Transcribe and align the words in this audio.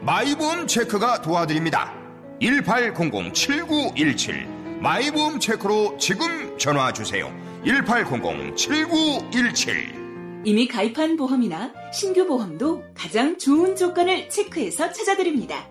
마이보험 0.00 0.66
체크가 0.66 1.22
도와드립니다. 1.22 1.94
1800-7917 2.40 4.80
마이보험 4.80 5.38
체크로 5.40 5.96
지금 5.98 6.56
전화 6.56 6.92
주세요. 6.92 7.36
1800-7917 7.64 9.98
이미 10.44 10.68
가입한 10.68 11.16
보험이나 11.16 11.72
신규 11.92 12.24
보험도 12.26 12.84
가장 12.94 13.36
좋은 13.38 13.74
조건을 13.74 14.30
체크해서 14.30 14.92
찾아드립니다. 14.92 15.66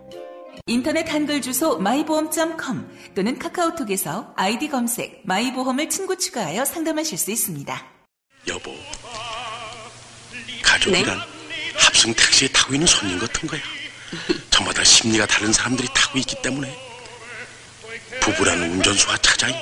인터넷 0.66 1.10
한글 1.10 1.42
주소 1.42 1.80
마이보험.com 1.80 3.14
또는 3.16 3.40
카카오톡에서 3.40 4.34
아이디 4.36 4.68
검색 4.68 5.22
마이보험을 5.24 5.88
친구 5.90 6.18
추가하여 6.18 6.66
상담하실 6.66 7.18
수 7.18 7.32
있습니다. 7.32 7.82
여보, 8.50 8.72
가족이란 10.62 11.18
합성 11.80 12.14
택시에 12.14 12.50
타고 12.50 12.74
있는 12.74 12.86
손님 12.86 13.18
같은 13.20 13.48
거야. 13.48 13.62
저마다 14.50 14.84
심리가 14.84 15.26
다른 15.26 15.52
사람들이 15.52 15.88
타고 15.94 16.18
있기 16.20 16.42
때문에 16.42 16.74
부부라는 18.22 18.72
운전수와 18.74 19.18
차장이 19.18 19.54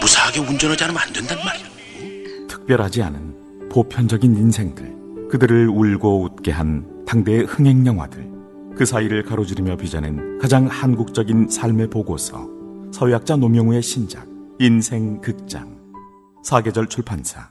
무사하게 0.00 0.40
운전하지 0.40 0.84
않으면 0.84 1.02
안 1.02 1.12
된단 1.12 1.38
말이야. 1.44 1.66
특별하지 2.48 3.02
않은 3.02 3.68
보편적인 3.70 4.36
인생들, 4.36 5.28
그들을 5.30 5.68
울고 5.68 6.24
웃게 6.24 6.50
한 6.50 7.04
당대의 7.06 7.44
흥행 7.44 7.86
영화들, 7.86 8.30
그 8.76 8.84
사이를 8.84 9.24
가로지르며 9.24 9.76
빚어낸 9.76 10.38
가장 10.38 10.66
한국적인 10.66 11.48
삶의 11.48 11.88
보고서, 11.90 12.48
서유학자 12.92 13.36
노명우의 13.36 13.82
신작, 13.82 14.26
인생 14.58 15.20
극장, 15.20 15.80
사계절 16.44 16.88
출판사. 16.88 17.50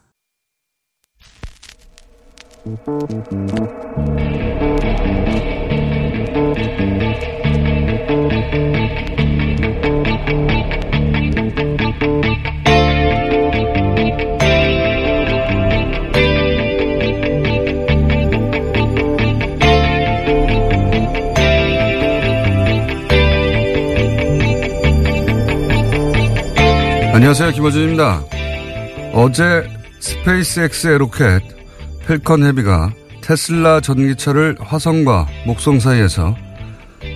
안녕하세요. 27.13 27.51
김호준입니다. 27.51 28.23
어제 29.13 29.63
스페이스X의 29.99 30.97
로켓 30.97 31.41
펠컨 32.05 32.43
헤비가 32.43 32.91
테슬라 33.31 33.79
전기차를 33.79 34.57
화성과 34.59 35.25
목성 35.45 35.79
사이에서 35.79 36.35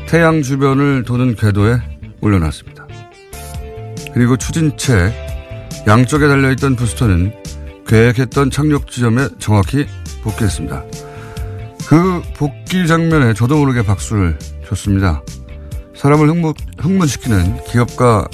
태양 0.08 0.42
주변을 0.42 1.04
도는 1.04 1.36
궤도에 1.36 1.78
올려놨습니다. 2.22 2.88
그리고 4.14 4.38
추진체 4.38 5.14
양쪽에 5.86 6.26
달려있던 6.26 6.78
부스터는 6.78 7.34
계획했던 7.86 8.50
착륙 8.50 8.90
지점에 8.90 9.28
정확히 9.40 9.88
복귀했습니다. 10.24 10.86
그 11.90 12.22
복귀 12.38 12.88
장면에 12.88 13.34
저도 13.34 13.58
모르게 13.58 13.82
박수를 13.82 14.40
쳤습니다. 14.66 15.22
사람을 15.98 16.30
흥분, 16.30 16.54
흥분시키는 16.78 17.66
기업가 17.66 18.26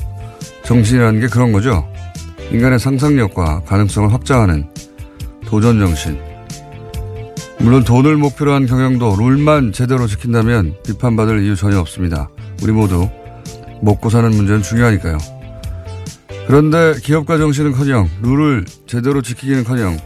정신이라는 0.65 1.19
게 1.19 1.25
그런 1.25 1.51
거죠. 1.51 1.91
인간의 2.51 2.77
상상력과 2.77 3.61
가능성을 3.61 4.13
확장하는 4.13 4.69
도전 5.47 5.79
정신. 5.79 6.30
물론 7.63 7.83
돈을 7.83 8.17
목표로 8.17 8.53
한 8.53 8.65
경영도 8.65 9.15
룰만 9.15 9.71
제대로 9.71 10.07
지킨다면 10.07 10.75
비판받을 10.83 11.43
이유 11.43 11.55
전혀 11.55 11.79
없습니다. 11.79 12.29
우리 12.63 12.71
모두 12.71 13.07
먹고 13.81 14.09
사는 14.09 14.29
문제는 14.31 14.63
중요하니까요. 14.63 15.17
그런데 16.47 16.95
기업가 17.01 17.37
정신은커녕 17.37 18.09
룰을 18.23 18.65
제대로 18.87 19.21
지키기는커녕 19.21 19.97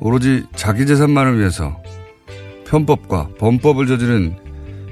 오로지 0.00 0.44
자기 0.56 0.86
재산만을 0.86 1.38
위해서 1.38 1.76
편법과 2.66 3.28
범법을 3.38 3.86
저지른 3.86 4.36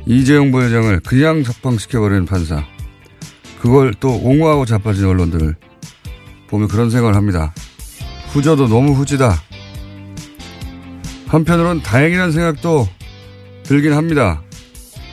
이재용 0.04 0.52
부회장을 0.52 1.00
그냥 1.00 1.42
석방시켜버리는 1.42 2.26
판사. 2.26 2.62
그걸 3.60 3.94
또 3.98 4.10
옹호하고 4.22 4.66
자빠진 4.66 5.06
언론들 5.06 5.56
보면 6.48 6.68
그런 6.68 6.90
생각을 6.90 7.16
합니다. 7.16 7.54
후져도 8.32 8.68
너무 8.68 8.92
후지다. 8.92 9.40
한편으론 11.32 11.80
다행이라는 11.80 12.30
생각도 12.30 12.86
들긴 13.62 13.94
합니다. 13.94 14.42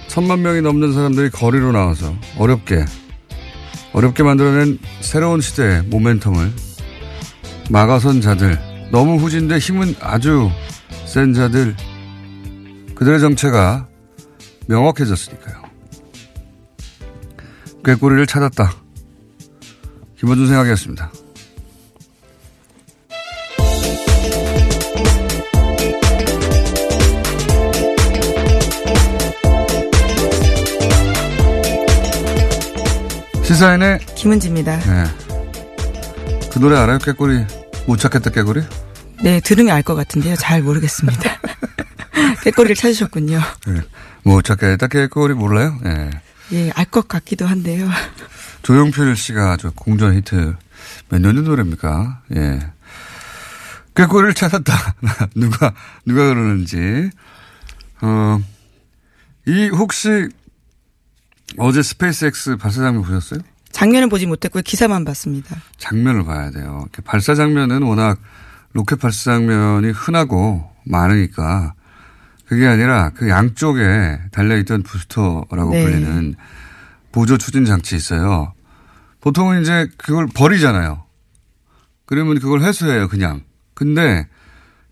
천만 0.07 0.41
명이 0.41 0.61
넘는 0.61 0.91
사람들이 0.91 1.29
거리로 1.29 1.71
나와서 1.71 2.13
어렵게 2.37 2.83
어렵게 3.93 4.23
만들어낸 4.23 4.79
새로운 4.99 5.39
시대의 5.39 5.83
모멘텀을 5.83 6.51
막아선 7.69 8.19
자들 8.19 8.59
너무 8.91 9.15
후진데 9.15 9.59
힘은 9.59 9.95
아주 10.01 10.49
센 11.05 11.33
자들 11.33 11.77
그들의 12.95 13.21
정체가 13.21 13.87
명확해졌으니까요. 14.67 15.63
꾀꼬리를 17.85 18.27
찾았다. 18.27 18.73
김원준 20.17 20.47
생각이었습니다. 20.47 21.11
시사인의 33.53 33.97
김은지입니다. 34.15 34.77
네. 34.77 35.03
그 36.51 36.59
노래 36.59 36.77
알아요? 36.77 36.99
깨꼬리. 36.99 37.43
못 37.87 37.97
찾겠다 37.97 38.29
깨꼬리? 38.29 38.61
네, 39.23 39.39
들으면 39.39 39.73
알 39.75 39.81
것 39.81 39.95
같은데요. 39.95 40.35
잘 40.35 40.61
모르겠습니다. 40.61 41.41
깨꼬리를 42.43 42.75
찾으셨군요. 42.75 43.41
네. 43.65 43.81
못 44.21 44.43
찾겠다 44.43 44.85
깨꼬리 44.85 45.33
몰라요? 45.33 45.79
네. 45.81 46.11
예, 46.51 46.69
알 46.75 46.85
것 46.85 47.07
같기도 47.07 47.47
한데요. 47.47 47.89
조용필 48.61 49.15
씨가 49.15 49.53
아주 49.53 49.71
공전 49.75 50.13
히트 50.15 50.55
몇 51.09 51.19
년의 51.19 51.41
노래입니까? 51.41 52.21
예. 52.35 52.59
꾀꼬리를 53.95 54.35
찾았다. 54.35 54.95
누가, 55.33 55.73
누가 56.05 56.27
그러는지. 56.27 57.09
어, 58.01 58.39
이 59.47 59.69
혹시 59.69 60.29
어제 61.57 61.81
스페이스X 61.81 62.57
발사 62.57 62.81
장면 62.81 63.03
보셨어요? 63.03 63.41
장면을 63.71 64.09
보지 64.09 64.25
못했고요. 64.25 64.63
기사만 64.63 65.05
봤습니다. 65.05 65.55
장면을 65.77 66.25
봐야 66.25 66.51
돼요. 66.51 66.85
발사 67.05 67.35
장면은 67.35 67.83
워낙 67.83 68.19
로켓 68.73 68.99
발사 68.99 69.31
장면이 69.31 69.91
흔하고 69.91 70.69
많으니까 70.85 71.73
그게 72.45 72.65
아니라 72.67 73.11
그 73.11 73.29
양쪽에 73.29 74.19
달려있던 74.31 74.83
부스터라고 74.83 75.71
네. 75.71 75.83
불리는 75.83 76.35
보조 77.11 77.37
추진 77.37 77.65
장치 77.65 77.95
있어요. 77.95 78.53
보통은 79.21 79.61
이제 79.61 79.87
그걸 79.97 80.27
버리잖아요. 80.27 81.03
그러면 82.05 82.39
그걸 82.39 82.61
회수해요, 82.61 83.07
그냥. 83.07 83.43
근데 83.75 84.27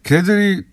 걔들이 0.03 0.63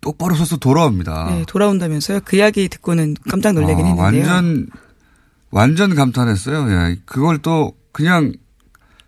똑바로 0.00 0.34
서서 0.34 0.56
돌아옵니다. 0.56 1.26
네, 1.30 1.44
돌아온다면서요. 1.46 2.20
그 2.24 2.36
이야기 2.36 2.68
듣고는 2.68 3.16
깜짝 3.28 3.52
놀라긴 3.54 3.84
아, 3.84 3.88
했는데요. 3.88 4.02
완전 4.02 4.66
완전 5.50 5.94
감탄했어요. 5.94 6.70
예. 6.70 6.96
그걸 7.04 7.38
또 7.38 7.74
그냥 7.92 8.32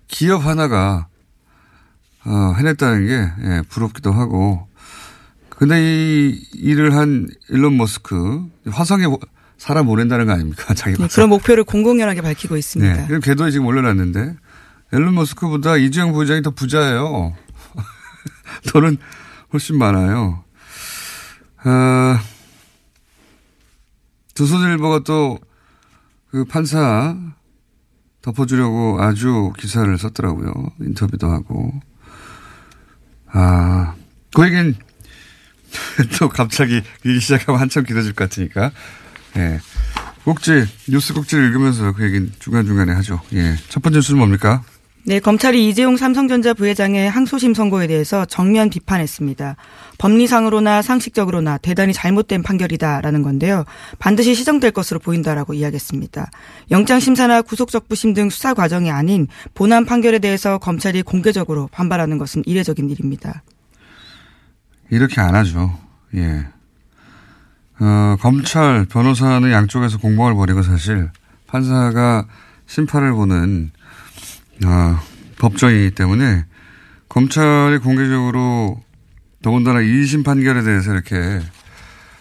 기업 0.09 0.45
하나가 0.45 1.07
어, 2.25 2.55
해냈다는 2.59 3.07
게 3.07 3.13
예, 3.49 3.63
부럽기도 3.69 4.13
하고. 4.13 4.67
근데 5.49 5.79
이 5.83 6.43
일을 6.55 6.95
한 6.95 7.29
일론 7.51 7.77
머스크 7.77 8.47
화성에 8.67 9.05
사람 9.59 9.87
보낸다는 9.87 10.27
거 10.27 10.33
아닙니까? 10.33 10.73
자기가 10.75 11.03
네, 11.07 11.09
그런 11.13 11.29
목표를 11.29 11.65
공공연하게 11.65 12.23
밝히고 12.23 12.57
있습니다. 12.57 12.97
네. 12.97 13.07
그럼 13.07 13.21
궤도에 13.21 13.51
지금 13.51 13.67
올려놨는데 13.67 14.37
앨런 14.93 15.15
머스크보다 15.15 15.77
이주영 15.77 16.13
부장이 16.13 16.43
더 16.43 16.51
부자예요. 16.51 17.35
돈은 18.73 18.97
훨씬 19.53 19.79
많아요. 19.79 20.43
어, 21.65 22.19
조선일보가 24.35 25.01
또 25.05 25.39
그 26.31 26.45
판사 26.45 27.17
덮어주려고 28.23 29.03
아주 29.03 29.53
기사를 29.59 29.97
썼더라고요. 29.99 30.53
인터뷰도 30.81 31.29
하고. 31.29 31.73
아, 33.27 33.95
그 34.35 34.45
얘기는 34.45 34.75
또 36.19 36.29
갑자기 36.29 36.83
얘기 37.07 37.21
시작하면 37.21 37.61
한참 37.61 37.85
길어질 37.85 38.13
것 38.13 38.29
같으니까. 38.29 38.71
예. 39.37 39.61
꼭지, 40.25 40.67
뉴스 40.89 41.15
꼭지를 41.15 41.47
읽으면서 41.47 41.93
그 41.93 42.05
얘기는 42.05 42.31
중간중간에 42.39 42.93
하죠. 42.93 43.21
예. 43.33 43.57
첫 43.69 43.83
번째 43.83 44.01
수는 44.01 44.19
뭡니까? 44.19 44.63
네, 45.07 45.19
검찰이 45.19 45.67
이재용 45.69 45.97
삼성전자 45.97 46.53
부회장의 46.53 47.11
항소심 47.11 47.55
선고에 47.55 47.87
대해서 47.87 48.27
정면 48.27 48.69
비판했습니다. 48.69 49.57
법리상으로나 49.97 50.83
상식적으로나 50.83 51.57
대단히 51.59 51.95
잘못된 51.95 52.43
판결이다라는 52.43 53.23
건데요. 53.23 53.65
반드시 53.99 54.35
시정될 54.35 54.73
것으로 54.73 55.01
보인다라고 55.01 55.55
이야기했습니다. 55.55 56.31
영장심사나 56.71 57.43
구속적부심 57.43 58.13
등 58.13 58.29
수사 58.29 58.53
과정이 58.53 58.91
아닌 58.91 59.27
본안 59.55 59.87
판결에 59.87 60.19
대해서 60.19 60.59
검찰이 60.59 61.03
공개적으로 61.03 61.69
반발하는 61.73 62.19
것은 62.19 62.43
이례적인 62.45 62.91
일입니다. 62.91 63.43
이렇게 64.91 65.21
안 65.21 65.35
하죠. 65.35 65.79
예. 66.17 66.47
어, 67.81 68.17
검찰, 68.21 68.85
변호사는 68.85 69.51
양쪽에서 69.51 69.97
공방을 69.97 70.35
벌이고 70.35 70.63
사실 70.63 71.11
판사가 71.47 72.27
심판을 72.67 73.13
보는 73.13 73.71
어, 74.65 74.99
법정이기 75.39 75.95
때문에 75.95 76.45
검찰이 77.09 77.79
공개적으로 77.79 78.81
더군다나 79.43 79.81
2심 79.81 80.25
판결에 80.25 80.63
대해서 80.63 80.93
이렇게 80.93 81.41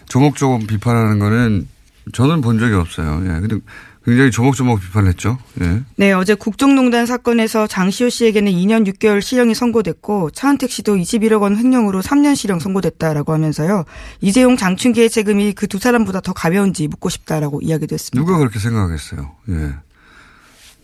조목조목 0.08 0.66
비판하는 0.66 1.18
거는 1.18 1.68
저는 2.12 2.40
본 2.40 2.58
적이 2.58 2.74
없어요. 2.74 3.20
예. 3.24 3.40
근데 3.40 3.56
굉장히 4.04 4.30
조목조목 4.30 4.80
비판했죠. 4.80 5.38
예. 5.60 5.82
네, 5.96 6.12
어제 6.12 6.34
국정농단 6.34 7.04
사건에서 7.04 7.66
장시호 7.66 8.08
씨에게는 8.08 8.50
2년 8.50 8.90
6개월 8.90 9.20
실형이 9.20 9.54
선고됐고 9.54 10.30
차은택 10.30 10.70
씨도 10.70 10.96
21억 10.96 11.42
원 11.42 11.56
횡령으로 11.58 12.00
3년 12.00 12.34
실형 12.34 12.58
선고됐다라고 12.58 13.32
하면서요. 13.34 13.84
이재용 14.22 14.56
장충기의 14.56 15.10
책임이 15.10 15.52
그 15.52 15.66
두 15.66 15.78
사람보다 15.78 16.20
더 16.22 16.32
가벼운지 16.32 16.88
묻고 16.88 17.10
싶다라고 17.10 17.60
이야기도 17.60 17.92
했습니다. 17.94 18.18
누가 18.24 18.38
그렇게 18.38 18.58
생각하겠어요. 18.58 19.30
예. 19.50 19.74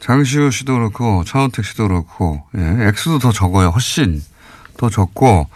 장시호 0.07 0.51
씨도 0.51 0.75
그렇고 0.75 1.25
차은택 1.25 1.65
씨도 1.65 1.89
그렇고 1.89 2.41
예. 2.57 2.87
액수도 2.87 3.19
더 3.19 3.33
적어요. 3.33 3.71
훨씬 3.71 4.23
더 4.77 4.89
적고 4.89 5.49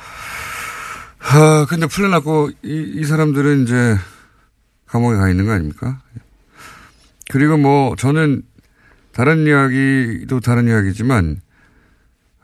하, 1.18 1.66
근데 1.66 1.86
풀려났고 1.86 2.50
이, 2.64 2.92
이 2.96 3.04
사람들은 3.04 3.62
이제 3.62 3.96
감옥에 4.86 5.16
가 5.16 5.30
있는 5.30 5.46
거 5.46 5.52
아닙니까? 5.52 6.00
그리고 7.30 7.58
뭐 7.58 7.94
저는 7.94 8.42
다른 9.12 9.46
이야기도 9.46 10.40
다른 10.40 10.66
이야기지만 10.66 11.40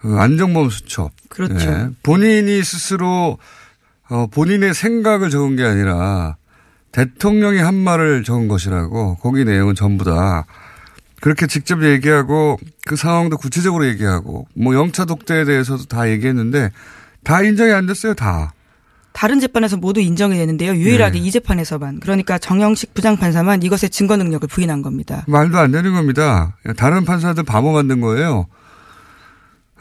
그 0.01 0.17
안정범 0.17 0.71
수첩. 0.71 1.11
그렇죠. 1.29 1.69
예. 1.69 1.89
본인이 2.05 2.63
스스로 2.63 3.37
어, 4.09 4.29
본인의 4.29 4.75
생각을 4.75 5.31
적은 5.31 5.57
게 5.57 5.65
아니라 5.65 6.37
대통령이 6.93 7.59
한 7.59 7.75
말을 7.75 8.23
적은 8.23 8.47
것이라고 8.47 9.17
거기 9.17 9.45
내용은 9.45 9.75
전부 9.75 10.05
다 10.05 10.47
그렇게 11.21 11.47
직접 11.47 11.83
얘기하고 11.83 12.59
그 12.85 12.97
상황도 12.97 13.39
구체적으로 13.39 13.87
얘기하고 13.87 14.47
뭐 14.55 14.75
영차 14.75 15.05
독대에 15.05 15.45
대해서도 15.45 15.85
다 15.85 16.09
얘기했는데 16.11 16.71
다 17.25 17.43
인정이 17.43 17.73
안 17.73 17.87
됐어요 17.87 18.15
다. 18.15 18.53
다른 19.13 19.41
재판에서 19.41 19.79
모두 19.79 20.01
인정이 20.01 20.37
되는데요. 20.37 20.75
유일하게 20.75 21.19
네. 21.19 21.27
이 21.27 21.31
재판에서만 21.31 22.01
그러니까 22.01 22.37
정영식 22.37 22.93
부장판사만 22.93 23.63
이것의 23.63 23.89
증거 23.91 24.17
능력을 24.17 24.47
부인한 24.47 24.83
겁니다. 24.83 25.25
말도 25.27 25.59
안 25.59 25.73
되는 25.73 25.95
겁니다. 25.95 26.57
다른 26.77 27.07
판사들 27.07 27.43
바보 27.43 27.73
만든 27.73 28.03
거예요. 28.03 28.47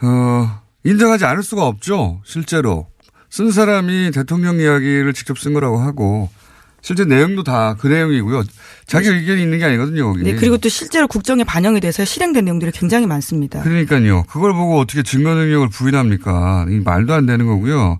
어, 0.00 0.62
인정하지 0.84 1.26
않을 1.26 1.42
수가 1.42 1.66
없죠. 1.66 2.22
실제로. 2.24 2.86
쓴 3.28 3.50
사람이 3.50 4.12
대통령 4.12 4.58
이야기를 4.58 5.12
직접 5.12 5.38
쓴 5.38 5.52
거라고 5.52 5.78
하고 5.80 6.30
실제 6.86 7.04
내용도 7.04 7.42
다 7.42 7.74
그 7.80 7.88
내용이고요. 7.88 8.44
자기 8.86 9.08
의견이 9.08 9.42
있는 9.42 9.58
게 9.58 9.64
아니거든요, 9.64 10.06
거기. 10.06 10.22
네, 10.22 10.36
그리고 10.36 10.56
또 10.56 10.68
실제로 10.68 11.08
국정에 11.08 11.42
반영이 11.42 11.80
돼서 11.80 12.04
실행된 12.04 12.44
내용들이 12.44 12.70
굉장히 12.70 13.08
많습니다. 13.08 13.60
그러니까요. 13.64 14.22
그걸 14.28 14.52
보고 14.52 14.78
어떻게 14.78 15.02
증거 15.02 15.34
능력을 15.34 15.68
부인합니까? 15.70 16.66
이 16.70 16.78
말도 16.78 17.12
안 17.12 17.26
되는 17.26 17.44
거고요. 17.44 17.98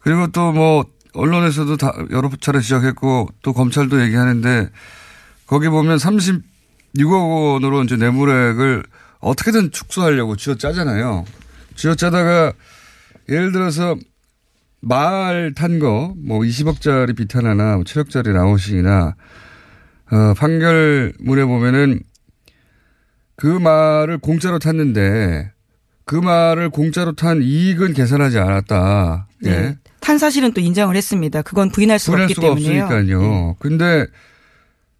그리고 0.00 0.26
또 0.28 0.52
뭐 0.52 0.86
언론에서도 1.12 1.76
다 1.76 1.92
여러 2.12 2.30
차례 2.40 2.60
지적했고 2.60 3.28
또 3.42 3.52
검찰도 3.52 4.00
얘기하는데 4.04 4.70
거기 5.46 5.68
보면 5.68 5.98
36억 5.98 7.52
원으로 7.52 7.82
이제 7.82 7.96
뇌물액을 7.96 8.84
어떻게든 9.20 9.70
축소하려고 9.70 10.36
쥐어 10.36 10.54
짜잖아요. 10.54 11.26
쥐어 11.76 11.94
짜다가 11.96 12.54
예를 13.28 13.52
들어서 13.52 13.96
말 14.82 15.52
탄 15.54 15.78
거, 15.78 16.12
뭐 16.18 16.40
20억짜리 16.40 17.16
비탄하나, 17.16 17.76
뭐 17.76 17.84
7억짜리 17.84 18.32
라오싱이나, 18.32 19.14
어, 20.10 20.34
판결문에 20.36 21.44
보면은 21.44 22.00
그 23.36 23.46
말을 23.46 24.18
공짜로 24.18 24.58
탔는데 24.58 25.52
그 26.04 26.16
말을 26.16 26.70
공짜로 26.70 27.12
탄 27.12 27.40
이익은 27.42 27.94
계산하지 27.94 28.38
않았다. 28.38 29.28
네. 29.42 29.50
예. 29.50 29.78
탄 30.00 30.18
사실은 30.18 30.52
또 30.52 30.60
인정을 30.60 30.96
했습니다. 30.96 31.42
그건 31.42 31.70
부인할 31.70 31.98
수가 31.98 32.16
부인할 32.16 32.24
없기 32.24 32.34
수가 32.34 32.46
때문에요. 32.48 32.84
없으니까요. 32.84 33.56
근데 33.60 34.06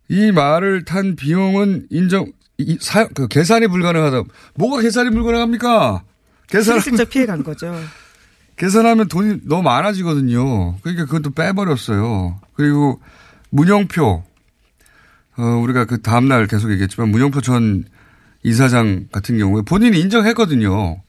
이 0.09 0.31
말을 0.31 0.85
탄 0.85 1.17
비용은 1.17 1.89
인정, 1.91 2.27
이 2.57 2.79
사, 2.81 3.07
그 3.09 3.27
계산이 3.27 3.67
불가능하다. 3.67 4.23
뭐가 4.55 4.81
계산이 4.81 5.11
불가능합니까? 5.11 6.05
계산 6.49 6.79
실질적 6.81 7.11
피해 7.11 7.27
간 7.27 7.43
거죠. 7.43 7.75
계산하면 8.57 9.09
돈이 9.09 9.41
너무 9.45 9.63
많아지거든요. 9.63 10.77
그러니까 10.83 11.07
그것도 11.07 11.31
빼버렸어요. 11.31 12.39
그리고 12.55 13.01
문영표, 13.51 14.23
어, 15.37 15.43
우리가 15.43 15.85
그 15.87 16.01
다음날 16.03 16.47
계속 16.47 16.71
얘기했지만 16.71 17.11
문영표 17.11 17.41
전 17.41 17.85
이사장 18.43 19.09
같은 19.13 19.39
경우에 19.39 19.63
본인이 19.63 19.99
인정했거든요. 20.01 21.03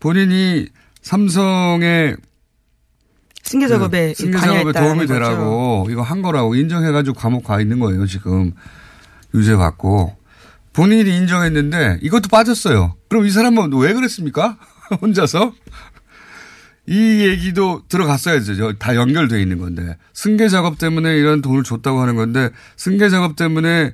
본인이 0.00 0.68
삼성의 1.02 2.16
승계 3.42 3.68
작업에 3.68 4.12
승계 4.14 4.38
작업에 4.38 4.72
도움이. 4.72 5.06
되라고 5.06 5.86
이거 5.88 6.02
한 6.02 6.20
거라고 6.20 6.56
인정해가지고 6.56 7.14
감옥 7.16 7.44
가 7.44 7.60
있는 7.60 7.78
거예요 7.78 8.04
지금 8.06 8.52
유죄 9.34 9.54
받고 9.54 10.16
본인이 10.72 11.16
인정했는데 11.16 12.00
이것도 12.02 12.28
빠졌어요. 12.28 12.96
그럼 13.08 13.24
이 13.24 13.30
사람은 13.30 13.72
왜 13.74 13.94
그랬습니까? 13.94 14.58
혼자서 15.00 15.52
이 16.88 17.20
얘기도 17.26 17.82
들어갔어야죠. 17.88 18.74
다 18.74 18.94
연결돼 18.94 19.40
있는 19.42 19.58
건데 19.58 19.96
승계 20.12 20.48
작업 20.48 20.78
때문에 20.78 21.16
이런 21.16 21.42
돈을 21.42 21.64
줬다고 21.64 22.00
하는 22.00 22.14
건데 22.14 22.50
승계 22.76 23.08
작업 23.08 23.34
때문에 23.36 23.92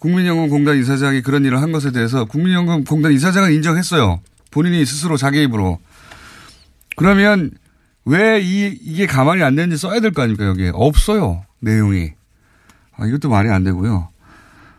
국민연금공단 0.00 0.78
이사장이 0.78 1.22
그런 1.22 1.44
일을 1.44 1.62
한 1.62 1.70
것에 1.70 1.92
대해서 1.92 2.24
국민연금공단 2.24 3.12
이사장은 3.12 3.52
인정했어요. 3.52 4.20
본인이 4.50 4.84
스스로 4.84 5.16
자기 5.16 5.42
입으로. 5.44 5.78
그러면 6.96 7.52
왜 8.04 8.40
이, 8.40 8.76
이게 8.82 9.06
가만히 9.06 9.44
안 9.44 9.54
되는지 9.54 9.80
써야 9.80 10.00
될 10.00 10.10
거 10.10 10.22
아닙니까, 10.22 10.44
여기에. 10.46 10.72
없어요. 10.74 11.44
내용이. 11.60 12.10
아, 12.96 13.06
이것도 13.06 13.28
말이 13.28 13.48
안 13.48 13.62
되고요. 13.62 14.08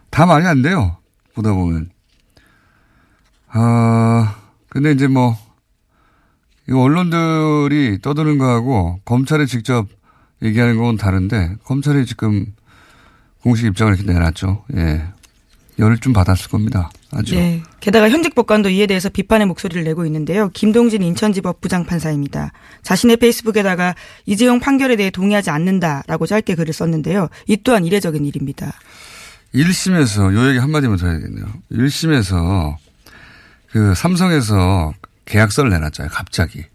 다 0.09 0.25
말이 0.25 0.45
안 0.45 0.61
돼요. 0.61 0.97
보다 1.33 1.53
보면. 1.53 1.89
아, 3.47 4.35
근데 4.69 4.91
이제 4.91 5.07
뭐, 5.07 5.37
이 6.69 6.71
언론들이 6.71 7.99
떠드는 8.01 8.37
거하고 8.37 8.99
검찰이 9.05 9.47
직접 9.47 9.87
얘기하는 10.41 10.77
건 10.77 10.97
다른데, 10.97 11.57
검찰이 11.63 12.05
지금 12.05 12.45
공식 13.41 13.65
입장을 13.65 13.93
이렇게 13.93 14.11
내놨죠. 14.11 14.63
예. 14.75 15.03
열을 15.79 15.97
좀 15.97 16.13
받았을 16.13 16.49
겁니다. 16.49 16.91
아주. 17.11 17.35
네. 17.35 17.63
게다가 17.79 18.09
현직 18.09 18.35
법관도 18.35 18.69
이에 18.69 18.85
대해서 18.85 19.09
비판의 19.09 19.47
목소리를 19.47 19.83
내고 19.83 20.05
있는데요. 20.05 20.49
김동진 20.53 21.01
인천지법 21.01 21.61
부장판사입니다. 21.61 22.51
자신의 22.83 23.17
페이스북에다가 23.17 23.95
이재용 24.25 24.59
판결에 24.59 24.95
대해 24.95 25.09
동의하지 25.09 25.49
않는다라고 25.49 26.27
짧게 26.27 26.55
글을 26.55 26.73
썼는데요. 26.73 27.29
이 27.47 27.57
또한 27.63 27.85
이례적인 27.85 28.23
일입니다. 28.23 28.71
1심에서 29.55 30.33
요 30.33 30.49
얘기 30.49 30.59
한마디만 30.59 30.97
더 30.97 31.07
해야겠네요. 31.07 31.45
1심에서 31.71 32.75
그 33.71 33.95
삼성에서 33.95 34.93
계약서를 35.25 35.69
내놨잖아요. 35.71 36.11
갑자기. 36.11 36.65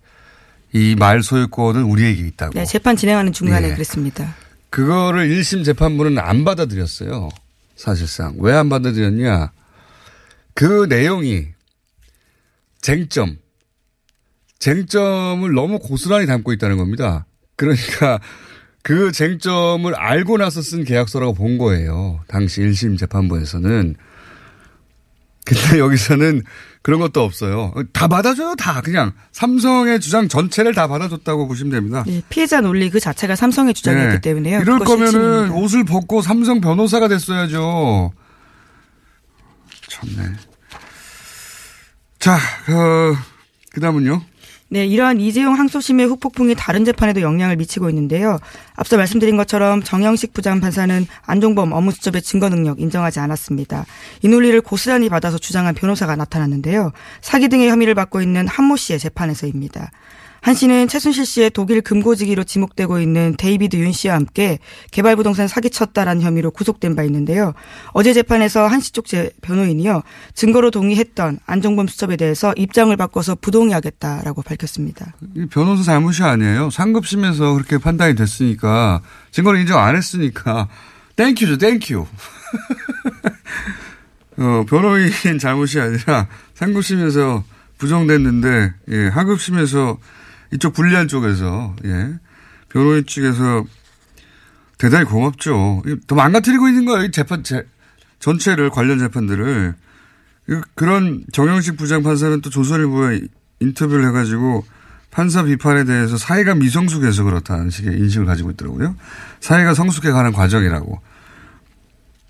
이 0.74 0.94
말 0.98 1.22
소유권은 1.22 1.82
우리에게 1.84 2.26
있다고. 2.28 2.52
네, 2.54 2.64
재판 2.66 2.96
진행하는 2.96 3.32
중간에 3.32 3.68
네. 3.68 3.74
그랬습니다. 3.74 4.34
그거를 4.70 5.28
1심 5.28 5.64
재판부는 5.64 6.18
안 6.18 6.44
받아들였어요. 6.44 7.30
사실상. 7.76 8.34
왜 8.38 8.52
안 8.54 8.68
받아들였냐. 8.68 9.52
그 10.54 10.86
내용이 10.88 11.46
쟁점, 12.82 13.38
쟁점을 14.58 15.50
너무 15.54 15.78
고스란히 15.78 16.26
담고 16.26 16.52
있다는 16.52 16.76
겁니다. 16.76 17.26
그러니까 17.56 18.18
그 18.82 19.10
쟁점을 19.12 19.92
알고 19.94 20.36
나서 20.38 20.60
쓴 20.62 20.84
계약서라고 20.84 21.34
본 21.34 21.58
거예요. 21.58 22.20
당시 22.28 22.60
1심 22.60 22.98
재판부에서는. 22.98 23.94
근데 25.44 25.78
여기서는 25.78 26.42
그런 26.82 27.00
것도 27.00 27.22
없어요. 27.22 27.72
다 27.92 28.08
받아줘요, 28.08 28.54
다. 28.56 28.80
그냥 28.80 29.12
삼성의 29.32 30.00
주장 30.00 30.28
전체를 30.28 30.74
다 30.74 30.86
받아줬다고 30.86 31.48
보시면 31.48 31.72
됩니다. 31.72 32.04
네, 32.06 32.22
피해자 32.28 32.60
논리 32.60 32.88
그 32.90 33.00
자체가 33.00 33.36
삼성의 33.36 33.74
주장이었기 33.74 34.14
네. 34.14 34.20
때문에요. 34.20 34.60
이럴 34.60 34.78
거면은 34.78 35.06
핵심입니다. 35.06 35.54
옷을 35.54 35.84
벗고 35.84 36.22
삼성 36.22 36.60
변호사가 36.60 37.08
됐어야죠. 37.08 38.12
참네. 39.88 40.32
자, 42.18 42.38
그, 42.66 43.14
그 43.72 43.80
다음은요? 43.80 44.22
네, 44.70 44.84
이러한 44.84 45.18
이재용 45.18 45.54
항소심의 45.54 46.06
후폭풍이 46.06 46.54
다른 46.54 46.84
재판에도 46.84 47.22
영향을 47.22 47.56
미치고 47.56 47.88
있는데요. 47.88 48.38
앞서 48.74 48.98
말씀드린 48.98 49.38
것처럼 49.38 49.82
정영식 49.82 50.34
부장 50.34 50.60
판사는 50.60 51.06
안종범 51.22 51.72
업무수첩의 51.72 52.20
증거 52.20 52.50
능력 52.50 52.78
인정하지 52.78 53.18
않았습니다. 53.18 53.86
이 54.22 54.28
논리를 54.28 54.60
고스란히 54.60 55.08
받아서 55.08 55.38
주장한 55.38 55.74
변호사가 55.74 56.16
나타났는데요. 56.16 56.92
사기 57.22 57.48
등의 57.48 57.70
혐의를 57.70 57.94
받고 57.94 58.20
있는 58.20 58.46
한모 58.46 58.76
씨의 58.76 58.98
재판에서입니다. 58.98 59.90
한 60.40 60.54
씨는 60.54 60.88
최순실 60.88 61.26
씨의 61.26 61.50
독일 61.50 61.80
금고지기로 61.82 62.44
지목되고 62.44 63.00
있는 63.00 63.34
데이비드 63.36 63.76
윤 63.76 63.92
씨와 63.92 64.14
함께 64.14 64.58
개발부동산 64.92 65.46
사기쳤다라는 65.48 66.22
혐의로 66.22 66.50
구속된 66.50 66.96
바 66.96 67.02
있는데요. 67.04 67.52
어제 67.92 68.12
재판에서 68.14 68.66
한 68.66 68.80
씨 68.80 68.92
쪽 68.92 69.04
변호인이요. 69.42 70.02
증거로 70.34 70.70
동의했던 70.70 71.40
안종범 71.44 71.88
수첩에 71.88 72.16
대해서 72.16 72.54
입장을 72.56 72.96
바꿔서 72.96 73.34
부동의하겠다라고 73.34 74.42
밝혔습니다. 74.42 75.14
이 75.34 75.46
변호사 75.46 75.82
잘못이 75.82 76.22
아니에요. 76.22 76.70
상급심에서 76.70 77.54
그렇게 77.54 77.78
판단이 77.78 78.14
됐으니까, 78.14 79.02
증거를 79.32 79.60
인정 79.60 79.82
안 79.82 79.96
했으니까, 79.96 80.68
thank 81.16 81.34
you죠, 81.34 81.58
thank 81.58 81.85
you. 81.85 82.06
어, 84.38 84.64
변호인 84.68 85.10
잘못이 85.40 85.80
아니라 85.80 86.28
상급심에서 86.54 87.42
부정됐는데, 87.78 88.72
예, 88.90 89.08
하급심에서 89.08 89.98
이쪽 90.52 90.72
불리한 90.72 91.08
쪽에서, 91.08 91.74
예, 91.84 92.14
변호인 92.68 93.04
측에서 93.06 93.64
대단히 94.78 95.04
고맙죠. 95.04 95.82
더 96.06 96.14
망가뜨리고 96.14 96.68
있는 96.68 96.84
거예요, 96.84 97.04
이 97.04 97.10
재판, 97.10 97.42
재, 97.42 97.64
전체를, 98.20 98.70
관련 98.70 98.98
재판들을. 98.98 99.74
그- 100.46 100.60
그런 100.74 101.24
정영식 101.32 101.76
부장판사는 101.76 102.40
또 102.40 102.48
조선일보에 102.50 103.20
인터뷰를 103.60 104.06
해가지고 104.08 104.64
판사 105.10 105.42
비판에 105.42 105.84
대해서 105.84 106.16
사회가 106.16 106.54
미성숙해서 106.54 107.24
그렇다는 107.24 107.70
식의 107.70 107.98
인식을 107.98 108.24
가지고 108.26 108.50
있더라고요. 108.52 108.94
사회가 109.40 109.74
성숙해 109.74 110.10
가는 110.10 110.32
과정이라고. 110.32 111.00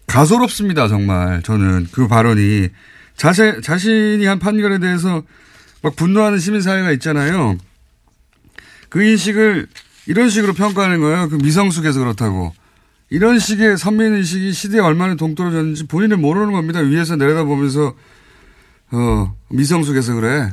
가소롭습니다, 0.07 0.89
정말. 0.89 1.43
저는 1.43 1.87
그 1.93 2.09
발언이. 2.09 2.71
자세, 3.17 3.61
자신이 3.61 4.25
한 4.25 4.39
판결에 4.39 4.79
대해서 4.79 5.23
막 5.83 5.97
분노하는 5.97 6.39
시민사회가 6.39 6.93
있잖아요. 6.93 7.59
그 8.88 9.02
인식을 9.02 9.68
이런 10.07 10.30
식으로 10.30 10.54
평가하는 10.54 11.00
거예요. 11.00 11.28
그 11.28 11.37
미성숙해서 11.37 12.00
그렇다고. 12.00 12.54
이런 13.11 13.38
식의 13.38 13.78
선민의식이 13.78 14.52
시대에 14.52 14.80
얼마나 14.80 15.14
동떨어졌는지 15.14 15.87
본인은 15.87 16.21
모르는 16.21 16.52
겁니다. 16.52 16.80
위에서 16.80 17.16
내려다보면서, 17.16 17.95
어, 18.90 19.37
미성숙해서 19.49 20.14
그래. 20.14 20.52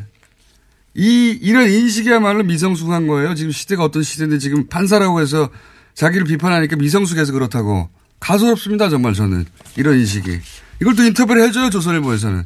이, 0.94 1.38
이런 1.42 1.70
인식이야말로 1.70 2.44
미성숙한 2.44 3.08
거예요. 3.08 3.36
지금 3.36 3.51
시대가 3.51 3.84
어떤 3.84 4.04
시대인데 4.04 4.39
지금 4.39 4.68
판사라고 4.68 5.20
해서 5.20 5.50
자기를 5.94 6.25
비판하니까 6.25 6.77
미성숙해서 6.77 7.34
그렇다고. 7.34 7.89
가소롭습니다, 8.22 8.89
정말 8.89 9.13
저는. 9.13 9.46
이런 9.75 10.00
인식이. 10.00 10.39
이걸 10.82 10.96
또 10.96 11.04
인터뷰를 11.04 11.44
해줘요, 11.44 11.70
조선일보에서는. 11.70 12.46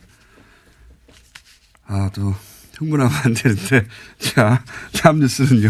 아, 1.86 2.10
또, 2.14 2.36
흥분하면 2.80 3.14
안 3.24 3.34
되는데. 3.34 3.86
자, 4.18 4.64
다음 4.94 5.20
뉴스는요. 5.20 5.70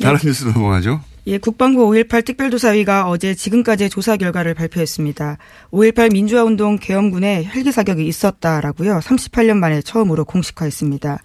다른 0.00 0.18
뉴스로 0.22 0.52
넘어가죠. 0.52 1.00
예, 1.26 1.38
국방부 1.38 1.88
5.18 1.88 2.24
특별조사위가 2.26 3.08
어제 3.08 3.34
지금까지의 3.34 3.88
조사 3.88 4.16
결과를 4.18 4.52
발표했습니다. 4.52 5.38
5.18 5.72 6.12
민주화운동 6.12 6.76
계엄군에 6.78 7.44
헬기 7.44 7.72
사격이 7.72 8.06
있었다라고요. 8.06 8.98
38년 8.98 9.56
만에 9.56 9.80
처음으로 9.80 10.26
공식화했습니다. 10.26 11.22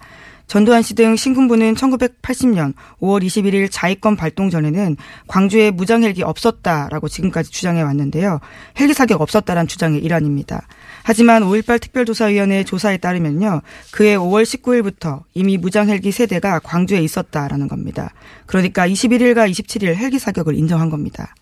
전두환 0.50 0.82
씨 0.82 0.94
등 0.94 1.14
신군부는 1.14 1.76
1980년 1.76 2.74
5월 3.00 3.24
21일 3.24 3.68
자위권 3.70 4.16
발동 4.16 4.50
전에는 4.50 4.96
광주에 5.28 5.70
무장 5.70 6.02
헬기 6.02 6.24
없었다라고 6.24 7.08
지금까지 7.08 7.52
주장해 7.52 7.82
왔는데요. 7.82 8.40
헬기 8.80 8.92
사격 8.92 9.20
없었다란 9.20 9.68
주장의 9.68 10.02
일환입니다. 10.02 10.66
하지만 11.04 11.44
5.18 11.44 11.80
특별조사위원회 11.80 12.64
조사에 12.64 12.96
따르면요. 12.96 13.62
그해 13.92 14.16
5월 14.16 14.42
19일부터 14.42 15.22
이미 15.34 15.56
무장 15.56 15.88
헬기 15.88 16.10
세대가 16.10 16.58
광주에 16.58 16.98
있었다라는 16.98 17.68
겁니다. 17.68 18.12
그러니까 18.46 18.88
21일과 18.88 19.48
27일 19.48 19.94
헬기 19.94 20.18
사격을 20.18 20.56
인정한 20.56 20.90
겁니다. 20.90 21.32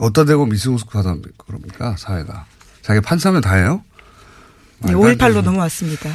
어디다 0.00 0.26
대고 0.26 0.44
미성숙하다 0.44 1.16
그럽니까, 1.38 1.96
사회가. 1.96 2.44
자기 2.82 3.00
판사면 3.00 3.40
다예요? 3.40 3.82
네, 4.80 4.92
5.18로 4.92 5.40
넘어왔습니다. 5.40 6.10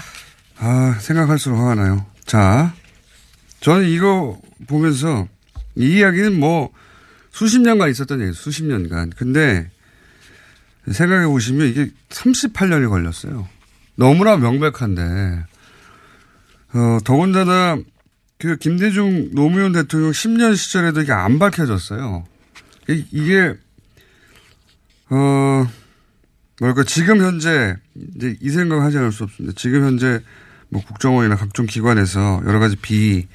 아, 0.63 0.95
생각할수록 0.99 1.57
화가 1.57 1.73
나요. 1.75 2.05
자, 2.23 2.73
저는 3.61 3.89
이거 3.89 4.39
보면서 4.67 5.27
이 5.75 5.97
이야기는 5.97 6.39
뭐 6.39 6.71
수십 7.31 7.61
년간 7.61 7.89
있었던 7.89 8.21
얘기, 8.21 8.33
수십 8.33 8.63
년간. 8.65 9.11
근데 9.17 9.71
생각해 10.91 11.25
보시면 11.25 11.67
이게 11.67 11.89
38년이 12.09 12.89
걸렸어요. 12.89 13.47
너무나 13.95 14.37
명백한데, 14.37 15.45
어, 16.73 16.97
더군다나 17.03 17.79
그 18.37 18.55
김대중 18.57 19.31
노무현 19.33 19.71
대통령 19.71 20.11
10년 20.11 20.55
시절에도 20.55 21.01
이게 21.01 21.11
안 21.11 21.39
밝혀졌어요. 21.39 22.23
이- 22.89 23.05
이게, 23.11 23.55
어, 25.09 25.67
뭐랄까, 26.59 26.83
지금 26.83 27.19
현재, 27.21 27.75
이제 28.15 28.37
이 28.41 28.49
생각 28.51 28.81
하지 28.83 28.99
않을 28.99 29.11
수 29.11 29.23
없습니다. 29.23 29.55
지금 29.57 29.83
현재 29.83 30.21
뭐 30.71 30.81
국정원이나 30.83 31.35
각종 31.35 31.65
기관에서 31.65 32.41
여러 32.45 32.59
가지 32.59 32.77
비, 32.77 33.27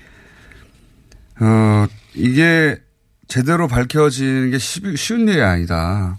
어, 1.38 1.86
이게 2.14 2.80
제대로 3.28 3.68
밝혀지는 3.68 4.50
게 4.50 4.58
쉽- 4.58 4.96
쉬운 4.96 5.28
일이 5.28 5.42
아니다. 5.42 6.18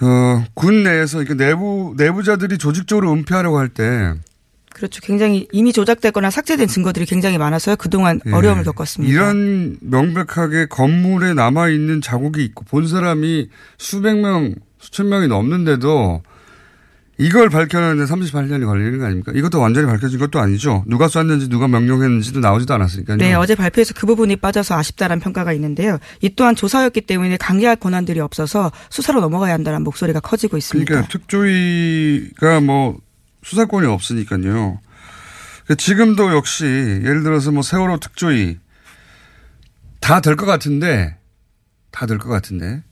어, 0.00 0.44
군 0.54 0.82
내에서 0.82 1.20
이게 1.22 1.34
내부, 1.34 1.94
내부자들이 1.98 2.56
조직적으로 2.56 3.12
은폐하려고 3.12 3.58
할 3.58 3.68
때. 3.68 4.14
그렇죠. 4.72 5.00
굉장히 5.02 5.46
이미 5.52 5.74
조작됐거나 5.74 6.30
삭제된 6.30 6.66
증거들이 6.68 7.04
굉장히 7.04 7.36
많아서요. 7.36 7.76
그동안 7.76 8.20
예, 8.24 8.30
어려움을 8.32 8.64
겪었습니다. 8.64 9.12
이런 9.12 9.76
명백하게 9.82 10.66
건물에 10.66 11.34
남아있는 11.34 12.00
자국이 12.00 12.42
있고 12.44 12.64
본 12.64 12.88
사람이 12.88 13.50
수백 13.76 14.16
명, 14.16 14.54
수천 14.78 15.10
명이 15.10 15.28
넘는데도 15.28 16.22
이걸 17.20 17.50
밝혀내는데 17.50 18.10
38년이 18.10 18.64
걸리는 18.64 18.98
거 18.98 19.04
아닙니까? 19.04 19.32
이것도 19.34 19.60
완전히 19.60 19.86
밝혀진 19.86 20.18
것도 20.18 20.40
아니죠. 20.40 20.82
누가 20.86 21.06
쐈는지 21.06 21.48
누가 21.50 21.68
명령했는지도 21.68 22.40
나오지도 22.40 22.72
않았으니까요. 22.74 23.18
네, 23.18 23.34
어제 23.34 23.54
발표에서 23.54 23.92
그 23.94 24.06
부분이 24.06 24.36
빠져서 24.36 24.74
아쉽다는 24.74 25.20
평가가 25.20 25.52
있는데요. 25.52 25.98
이 26.22 26.30
또한 26.34 26.56
조사였기 26.56 27.02
때문에 27.02 27.36
강제할 27.36 27.76
권한들이 27.76 28.20
없어서 28.20 28.72
수사로 28.88 29.20
넘어가야 29.20 29.52
한다는 29.52 29.82
목소리가 29.84 30.20
커지고 30.20 30.56
있습니다. 30.56 30.88
그러니까 30.88 31.12
특조위가 31.12 32.60
뭐 32.60 32.98
수사권이 33.42 33.86
없으니까요. 33.86 34.80
그러니까 35.64 35.74
지금도 35.76 36.32
역시 36.34 36.64
예를 36.64 37.22
들어서 37.22 37.52
뭐 37.52 37.62
세월호 37.62 37.98
특조위 38.00 38.58
다 40.00 40.20
될 40.22 40.36
것 40.36 40.46
같은데 40.46 41.16
다 41.90 42.06
될 42.06 42.18
것 42.18 42.30
같은데 42.30 42.82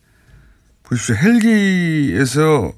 보십시오. 0.82 1.14
헬기에서 1.16 2.73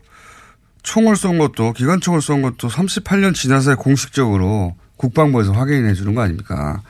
총을 0.82 1.16
쏜 1.16 1.38
것도 1.38 1.72
기관총을 1.72 2.20
쏜 2.22 2.42
것도 2.42 2.68
38년 2.68 3.34
지나서 3.34 3.76
공식적으로 3.76 4.76
국방부에서 4.96 5.52
확인해 5.52 5.94
주는 5.94 6.14
거 6.14 6.22
아닙니까? 6.22 6.82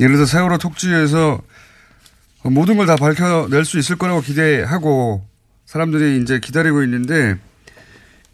예를 0.00 0.16
들어 0.16 0.26
세월호 0.26 0.58
특조위에서 0.58 1.40
모든 2.44 2.76
걸 2.76 2.86
다 2.86 2.96
밝혀낼 2.96 3.64
수 3.64 3.78
있을 3.78 3.96
거라고 3.96 4.20
기대하고 4.20 5.24
사람들이 5.66 6.20
이제 6.22 6.40
기다리고 6.40 6.82
있는데 6.82 7.36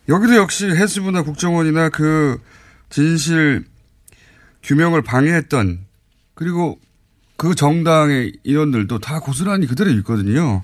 여기도 0.09 0.37
역시 0.37 0.67
해수부나 0.67 1.23
국정원이나 1.23 1.91
그 1.91 2.41
진실 2.89 3.65
규명을 4.65 5.03
방해했던 5.03 5.79
그리고 6.35 6.81
그 7.37 7.55
정당의 7.55 8.33
인원들도 8.43 8.99
다 8.99 9.21
고스란히 9.21 9.67
그대로 9.67 9.91
있거든요. 9.91 10.63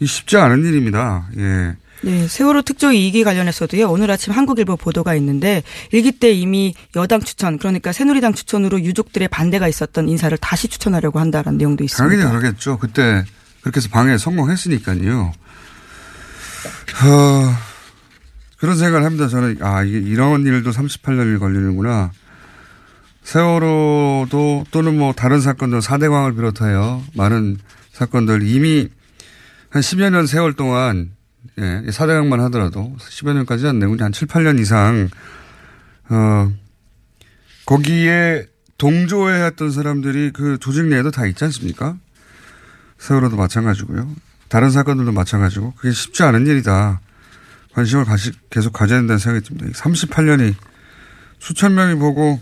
이 0.00 0.06
쉽지 0.06 0.38
않은 0.38 0.64
일입니다. 0.64 1.28
예. 1.36 1.76
네, 2.02 2.26
세월호 2.26 2.62
특조위 2.62 3.12
2기 3.12 3.24
관련해서도요. 3.24 3.90
오늘 3.90 4.10
아침 4.10 4.32
한국일보 4.32 4.76
보도가 4.76 5.14
있는데 5.16 5.62
일기 5.92 6.12
때 6.12 6.32
이미 6.32 6.74
여당 6.96 7.20
추천 7.20 7.58
그러니까 7.58 7.92
새누리당 7.92 8.32
추천으로 8.32 8.80
유족들의 8.80 9.28
반대가 9.28 9.68
있었던 9.68 10.08
인사를 10.08 10.36
다시 10.38 10.68
추천하려고 10.68 11.20
한다라는 11.20 11.58
내용도 11.58 11.84
있습니다. 11.84 12.16
당연히 12.16 12.30
그러겠죠. 12.30 12.78
그때 12.78 13.24
그렇게 13.60 13.78
해서 13.78 13.88
방해 13.90 14.16
성공했으니까요. 14.16 15.32
어, 17.02 17.56
그런 18.58 18.76
생각을 18.76 19.04
합니다. 19.04 19.28
저는 19.28 19.58
아 19.60 19.82
이게 19.82 19.98
이런 19.98 20.46
일도 20.46 20.70
38년이 20.70 21.38
걸리는구나. 21.38 22.12
세월호도 23.22 24.66
또는 24.70 24.98
뭐 24.98 25.12
다른 25.12 25.40
사건들 25.40 25.82
사대광을 25.82 26.34
비롯하여 26.34 27.02
많은 27.14 27.58
사건들 27.92 28.46
이미 28.46 28.88
한 29.68 29.82
10여 29.82 30.10
년 30.10 30.26
세월 30.26 30.54
동안 30.54 31.10
예, 31.60 31.90
사대강만 31.90 32.40
하더라도 32.40 32.96
10여 32.98 33.34
년까지 33.34 33.66
안 33.66 33.78
내고 33.78 33.96
한 33.98 34.12
7, 34.12 34.28
8년 34.28 34.58
이상 34.58 35.08
어 36.08 36.52
거기에 37.66 38.46
동조해 38.78 39.44
했던 39.44 39.70
사람들이 39.70 40.30
그 40.32 40.58
조직 40.58 40.86
내에도 40.86 41.10
다 41.10 41.26
있지 41.26 41.44
않습니까? 41.44 41.96
세월호도 42.98 43.36
마찬가지고요. 43.36 44.10
다른 44.48 44.70
사건들도 44.70 45.12
마찬가지고 45.12 45.74
그게 45.76 45.92
쉽지 45.92 46.22
않은 46.22 46.46
일이다. 46.46 47.00
관심을 47.72 48.04
가시, 48.04 48.32
계속 48.48 48.72
가져야 48.72 48.98
된다는 48.98 49.18
생각이 49.18 49.46
듭니다. 49.46 49.78
38년이 49.78 50.54
수천 51.38 51.74
명이 51.74 51.98
보고 51.98 52.40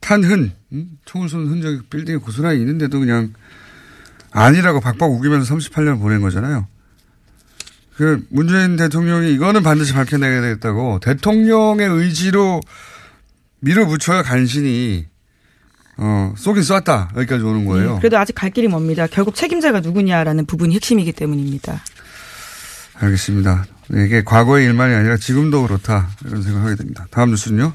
탄 0.00 0.24
흔, 0.24 0.52
음? 0.72 0.98
총을 1.04 1.28
쏘는 1.28 1.48
흔적이 1.48 1.82
빌딩에 1.90 2.16
고스란히 2.16 2.58
있는데도 2.60 2.98
그냥 2.98 3.32
아니라고 4.32 4.80
박박 4.80 5.10
우기면서 5.10 5.54
38년 5.54 6.00
보낸 6.00 6.20
거잖아요. 6.20 6.66
그 8.00 8.24
문재인 8.30 8.76
대통령이 8.76 9.30
이거는 9.34 9.62
반드시 9.62 9.92
밝혀내야 9.92 10.40
되겠다고 10.40 11.00
대통령의 11.02 11.86
의지로 11.86 12.62
밀어붙여야 13.60 14.22
간신히 14.22 15.06
어, 15.98 16.32
쏘긴 16.34 16.62
쐈다. 16.62 17.10
여기까지 17.14 17.44
오는 17.44 17.66
거예요. 17.66 17.92
네, 17.92 17.98
그래도 17.98 18.16
아직 18.16 18.32
갈 18.32 18.48
길이 18.48 18.68
멉니다. 18.68 19.06
결국 19.06 19.34
책임자가 19.34 19.80
누구냐라는 19.80 20.46
부분이 20.46 20.74
핵심이기 20.76 21.12
때문입니다. 21.12 21.82
알겠습니다. 22.94 23.66
이게 23.90 24.24
과거의 24.24 24.64
일만이 24.64 24.94
아니라 24.94 25.18
지금도 25.18 25.66
그렇다. 25.66 26.08
이런 26.24 26.42
생각을 26.42 26.68
하게 26.68 26.76
됩니다. 26.76 27.06
다음 27.10 27.28
뉴스는요? 27.32 27.74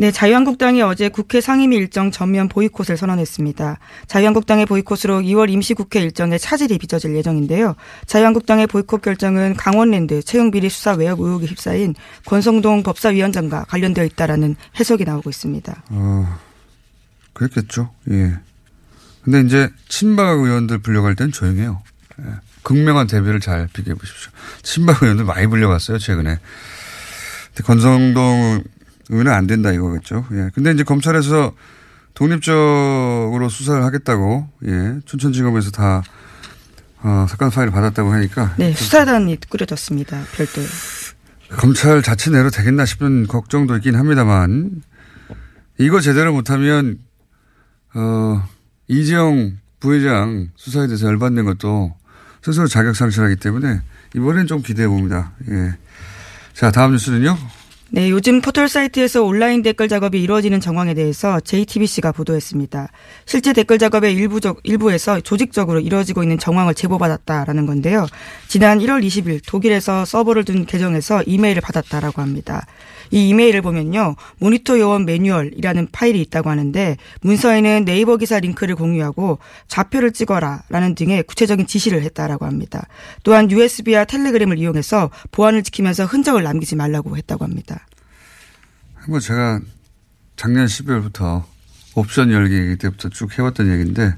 네, 0.00 0.12
자유한국당이 0.12 0.80
어제 0.80 1.08
국회 1.08 1.40
상임위 1.40 1.74
일정 1.74 2.12
전면 2.12 2.48
보이콧을 2.48 2.96
선언했습니다. 2.96 3.80
자유한국당의 4.06 4.64
보이콧으로 4.64 5.22
2월 5.22 5.50
임시국회 5.50 5.98
일정에 6.00 6.38
차질이 6.38 6.78
빚어질 6.78 7.16
예정인데요. 7.16 7.74
자유한국당의 8.06 8.68
보이콧 8.68 9.02
결정은 9.02 9.54
강원랜드 9.54 10.22
채용비리 10.22 10.68
수사 10.68 10.92
외역 10.92 11.18
의혹에 11.18 11.46
휩싸인 11.46 11.96
권성동 12.26 12.84
법사위원장과 12.84 13.64
관련되어 13.64 14.04
있다라는 14.04 14.54
해석이 14.78 15.02
나오고 15.02 15.30
있습니다. 15.30 15.82
어, 15.90 16.38
그랬겠죠. 17.32 17.90
예. 18.12 18.38
근데 19.24 19.40
이제 19.40 19.68
친박 19.88 20.38
의원들 20.38 20.78
불려갈 20.78 21.16
땐 21.16 21.32
조용해요. 21.32 21.82
예. 22.20 22.24
극명한 22.62 23.08
대비를 23.08 23.40
잘 23.40 23.68
비교해 23.72 23.96
보십시오. 23.96 24.30
친박 24.62 25.02
의원들 25.02 25.24
많이 25.24 25.48
불려갔어요, 25.48 25.98
최근에. 25.98 26.38
권성동 27.64 28.62
의원은 29.10 29.32
안 29.32 29.46
된다 29.46 29.72
이거겠죠. 29.72 30.26
예. 30.32 30.50
근데 30.54 30.70
이제 30.72 30.82
검찰에서 30.82 31.54
독립적으로 32.14 33.48
수사를 33.48 33.82
하겠다고, 33.84 34.48
예. 34.66 35.00
춘천지검에서 35.04 35.70
다, 35.70 36.02
어, 37.02 37.26
사건 37.28 37.50
파일을 37.50 37.72
받았다고 37.72 38.12
하니까. 38.12 38.54
네, 38.58 38.72
수사단이 38.72 39.38
꾸려졌습니다. 39.48 40.20
별도로. 40.34 40.66
검찰 41.58 42.02
자체 42.02 42.30
내로 42.30 42.50
되겠나 42.50 42.84
싶은 42.84 43.26
걱정도 43.26 43.76
있긴 43.76 43.94
합니다만, 43.96 44.82
이거 45.78 46.00
제대로 46.00 46.32
못하면, 46.32 46.98
어, 47.94 48.42
이재용 48.88 49.58
부회장 49.80 50.48
수사에 50.56 50.86
대해서 50.88 51.06
열받는 51.06 51.44
것도 51.44 51.94
스스로 52.42 52.66
자격 52.66 52.96
상실하기 52.96 53.36
때문에 53.36 53.80
이번엔 54.16 54.46
좀 54.46 54.62
기대해 54.62 54.88
봅니다. 54.88 55.32
예. 55.48 55.76
자, 56.52 56.70
다음 56.70 56.92
뉴스는요? 56.92 57.36
네, 57.90 58.10
요즘 58.10 58.42
포털 58.42 58.68
사이트에서 58.68 59.22
온라인 59.22 59.62
댓글 59.62 59.88
작업이 59.88 60.22
이루어지는 60.22 60.60
정황에 60.60 60.92
대해서 60.92 61.40
JTBC가 61.40 62.12
보도했습니다. 62.12 62.88
실제 63.24 63.54
댓글 63.54 63.78
작업의 63.78 64.12
일부적, 64.12 64.60
일부에서 64.62 65.20
조직적으로 65.20 65.80
이루어지고 65.80 66.22
있는 66.22 66.38
정황을 66.38 66.74
제보받았다라는 66.74 67.64
건데요. 67.64 68.06
지난 68.46 68.80
1월 68.80 69.02
20일 69.02 69.40
독일에서 69.46 70.04
서버를 70.04 70.44
둔 70.44 70.66
계정에서 70.66 71.22
이메일을 71.22 71.62
받았다라고 71.62 72.20
합니다. 72.20 72.66
이 73.10 73.28
이메일을 73.28 73.62
보면요. 73.62 74.16
모니터 74.38 74.78
요원 74.78 75.04
매뉴얼이라는 75.04 75.88
파일이 75.92 76.20
있다고 76.22 76.50
하는데 76.50 76.96
문서에는 77.22 77.84
네이버 77.84 78.16
기사 78.16 78.38
링크를 78.38 78.74
공유하고 78.74 79.38
좌표를 79.68 80.12
찍어라 80.12 80.62
라는 80.68 80.94
등의 80.94 81.22
구체적인 81.24 81.66
지시를 81.66 82.02
했다라고 82.02 82.46
합니다. 82.46 82.86
또한 83.22 83.50
USB와 83.50 84.04
텔레그램을 84.04 84.58
이용해서 84.58 85.10
보안을 85.32 85.62
지키면서 85.62 86.04
흔적을 86.04 86.42
남기지 86.42 86.76
말라고 86.76 87.16
했다고 87.16 87.44
합니다. 87.44 87.86
뭐 89.08 89.20
제가 89.20 89.60
작년 90.36 90.66
12월부터 90.66 91.44
옵션 91.94 92.30
열기 92.30 92.76
때부터 92.76 93.08
쭉 93.08 93.36
해왔던 93.36 93.72
얘기인데 93.72 94.14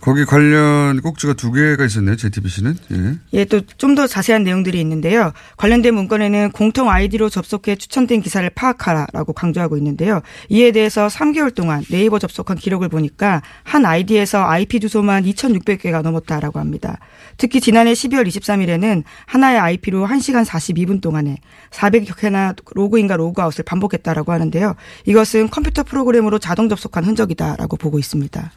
거기 0.00 0.24
관련 0.24 1.00
꼭지가 1.02 1.34
두 1.34 1.50
개가 1.50 1.84
있었네요. 1.84 2.16
JTBC는. 2.16 2.76
예. 2.92 3.14
예, 3.32 3.44
또 3.44 3.60
좀 3.76 3.94
더 3.94 4.06
자세한 4.06 4.44
내용들이 4.44 4.80
있는데요. 4.80 5.32
관련된 5.56 5.92
문건에는 5.94 6.52
공통 6.52 6.88
아이디로 6.88 7.28
접속해 7.30 7.74
추천된 7.76 8.20
기사를 8.20 8.48
파악하라라고 8.50 9.32
강조하고 9.32 9.76
있는데요. 9.78 10.20
이에 10.50 10.70
대해서 10.70 11.08
3개월 11.08 11.52
동안 11.52 11.82
네이버 11.90 12.18
접속한 12.20 12.58
기록을 12.58 12.88
보니까 12.88 13.42
한 13.64 13.84
아이디에서 13.84 14.44
IP 14.44 14.78
주소만 14.80 15.24
2,600개가 15.24 16.02
넘었다라고 16.02 16.60
합니다. 16.60 16.98
특히 17.38 17.60
지난해 17.60 17.92
12월 17.92 18.26
23일에는 18.26 19.02
하나의 19.26 19.58
IP로 19.58 20.06
1시간 20.06 20.44
42분 20.44 21.00
동안에 21.00 21.38
400여 21.70 22.16
개나 22.16 22.54
로그인과 22.74 23.16
로그아웃을 23.16 23.64
반복했다라고 23.64 24.30
하는데요. 24.32 24.76
이것은 25.06 25.48
컴퓨터 25.50 25.82
프로그램으로 25.82 26.38
자동 26.38 26.68
접속한 26.68 27.04
흔적이다라고 27.04 27.76
보고 27.76 27.98
있습니다. 27.98 28.52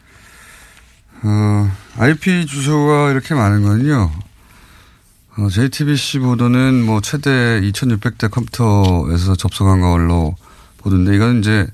어, 1.24 1.72
IP 1.98 2.46
주소가 2.48 3.12
이렇게 3.12 3.34
많은 3.36 3.64
건요. 3.64 4.12
어, 5.38 5.50
JTBC 5.50 6.20
보도는 6.20 6.84
뭐 6.86 7.00
최대 7.02 7.62
2600대 7.62 8.30
컴퓨터에서 8.32 9.36
접속한 9.36 9.82
걸로 9.82 10.36
보던데 10.78 11.16
이건 11.16 11.40
이제 11.40 11.68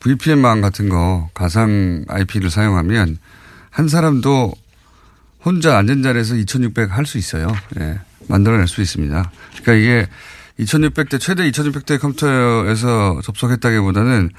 VPN망 0.00 0.60
같은 0.60 0.88
거 0.88 1.30
가상 1.34 2.04
IP를 2.08 2.50
사용하면 2.50 3.18
한 3.70 3.88
사람도 3.88 4.52
혼자 5.44 5.78
앉은 5.78 6.02
자리에서 6.02 6.34
2600 6.36 6.90
할 6.96 7.06
수 7.06 7.18
있어요. 7.18 7.48
예. 7.78 8.00
만들어낼 8.28 8.68
수 8.68 8.82
있습니다. 8.82 9.30
그러니까 9.62 9.72
이게 9.74 10.06
2600대, 10.58 11.18
최대 11.18 11.50
2600대 11.50 11.98
컴퓨터에서 11.98 13.20
접속했다기보다는 13.24 14.30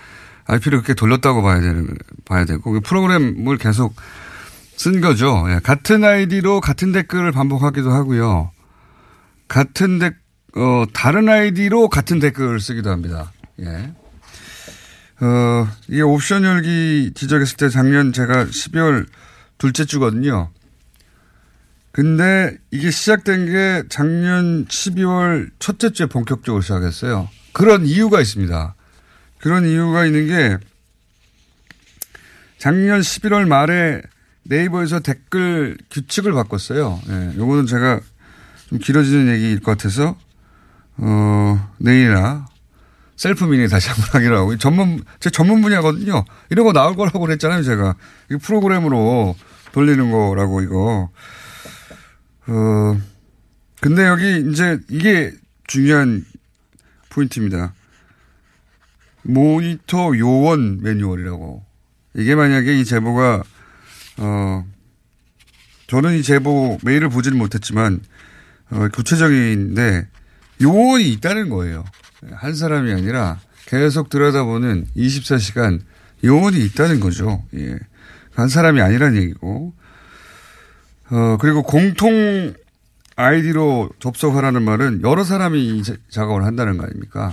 IP를 0.45 0.79
그렇게 0.79 0.93
돌렸다고 0.93 1.41
봐야 1.41 1.59
되는, 1.59 1.87
봐야 2.25 2.45
되고, 2.45 2.71
그 2.71 2.79
프로그램을 2.81 3.57
계속 3.57 3.95
쓴 4.75 4.99
거죠. 5.01 5.45
예. 5.49 5.59
같은 5.59 6.03
아이디로 6.03 6.59
같은 6.61 6.91
댓글을 6.91 7.31
반복하기도 7.31 7.91
하고요. 7.91 8.51
같은 9.47 9.99
댓, 9.99 10.15
어, 10.55 10.85
다른 10.93 11.29
아이디로 11.29 11.89
같은 11.89 12.19
댓글을 12.19 12.59
쓰기도 12.59 12.89
합니다. 12.89 13.31
예. 13.59 13.93
어, 15.23 15.67
이게 15.87 16.01
옵션 16.01 16.43
열기 16.43 17.11
지적했을 17.13 17.57
때 17.57 17.69
작년 17.69 18.11
제가 18.11 18.45
12월 18.45 19.05
둘째 19.59 19.85
주거든요. 19.85 20.49
근데 21.91 22.57
이게 22.71 22.89
시작된 22.89 23.45
게 23.45 23.83
작년 23.89 24.65
12월 24.65 25.51
첫째 25.59 25.91
주에 25.91 26.07
본격적으로 26.07 26.61
시작했어요. 26.61 27.29
그런 27.53 27.85
이유가 27.85 28.19
있습니다. 28.21 28.75
그런 29.41 29.65
이유가 29.65 30.05
있는 30.05 30.27
게 30.27 30.57
작년 32.57 33.01
11월 33.01 33.47
말에 33.47 34.01
네이버에서 34.43 34.99
댓글 34.99 35.77
규칙을 35.89 36.31
바꿨어요. 36.33 36.99
예, 37.09 37.37
요거는 37.37 37.65
제가 37.65 37.99
좀 38.69 38.79
길어지는 38.79 39.33
얘기일 39.33 39.59
것 39.59 39.71
같아서, 39.71 40.15
어, 40.97 41.71
내일이나 41.79 42.47
셀프 43.15 43.45
미니 43.45 43.67
다시 43.67 43.89
한번 43.89 44.05
하기로 44.13 44.37
하고, 44.37 44.57
전문, 44.57 45.03
제 45.19 45.29
전문 45.29 45.61
분야거든요. 45.61 46.23
이런 46.49 46.65
거 46.65 46.73
나올 46.73 46.95
거라고 46.95 47.19
그랬잖아요, 47.19 47.63
제가. 47.63 47.95
이 48.31 48.35
프로그램으로 48.37 49.35
돌리는 49.71 50.11
거라고, 50.11 50.61
이거. 50.61 51.09
어, 52.47 53.01
근데 53.79 54.05
여기 54.05 54.49
이제 54.51 54.79
이게 54.89 55.33
중요한 55.65 56.25
포인트입니다. 57.09 57.73
모니터 59.23 60.17
요원 60.17 60.81
매뉴얼이라고. 60.81 61.63
이게 62.15 62.35
만약에 62.35 62.79
이 62.79 62.85
제보가, 62.85 63.43
어, 64.17 64.65
저는 65.87 66.17
이 66.17 66.23
제보 66.23 66.77
메일을 66.83 67.09
보지는 67.09 67.37
못했지만, 67.37 68.01
어, 68.69 68.87
구체적인데, 68.93 70.07
요원이 70.61 71.09
있다는 71.13 71.49
거예요. 71.49 71.83
한 72.33 72.53
사람이 72.53 72.91
아니라 72.91 73.39
계속 73.65 74.09
들여다보는 74.09 74.87
24시간 74.95 75.81
요원이 76.23 76.59
있다는 76.65 76.99
거죠. 76.99 77.43
예. 77.55 77.77
한 78.33 78.47
사람이 78.47 78.81
아니란 78.81 79.15
얘기고. 79.15 79.73
어, 81.09 81.37
그리고 81.39 81.63
공통 81.63 82.53
아이디로 83.15 83.89
접속하라는 83.99 84.63
말은 84.63 85.01
여러 85.03 85.23
사람이 85.23 85.59
이 85.61 85.83
작업을 86.09 86.45
한다는 86.45 86.77
거 86.77 86.85
아닙니까? 86.85 87.31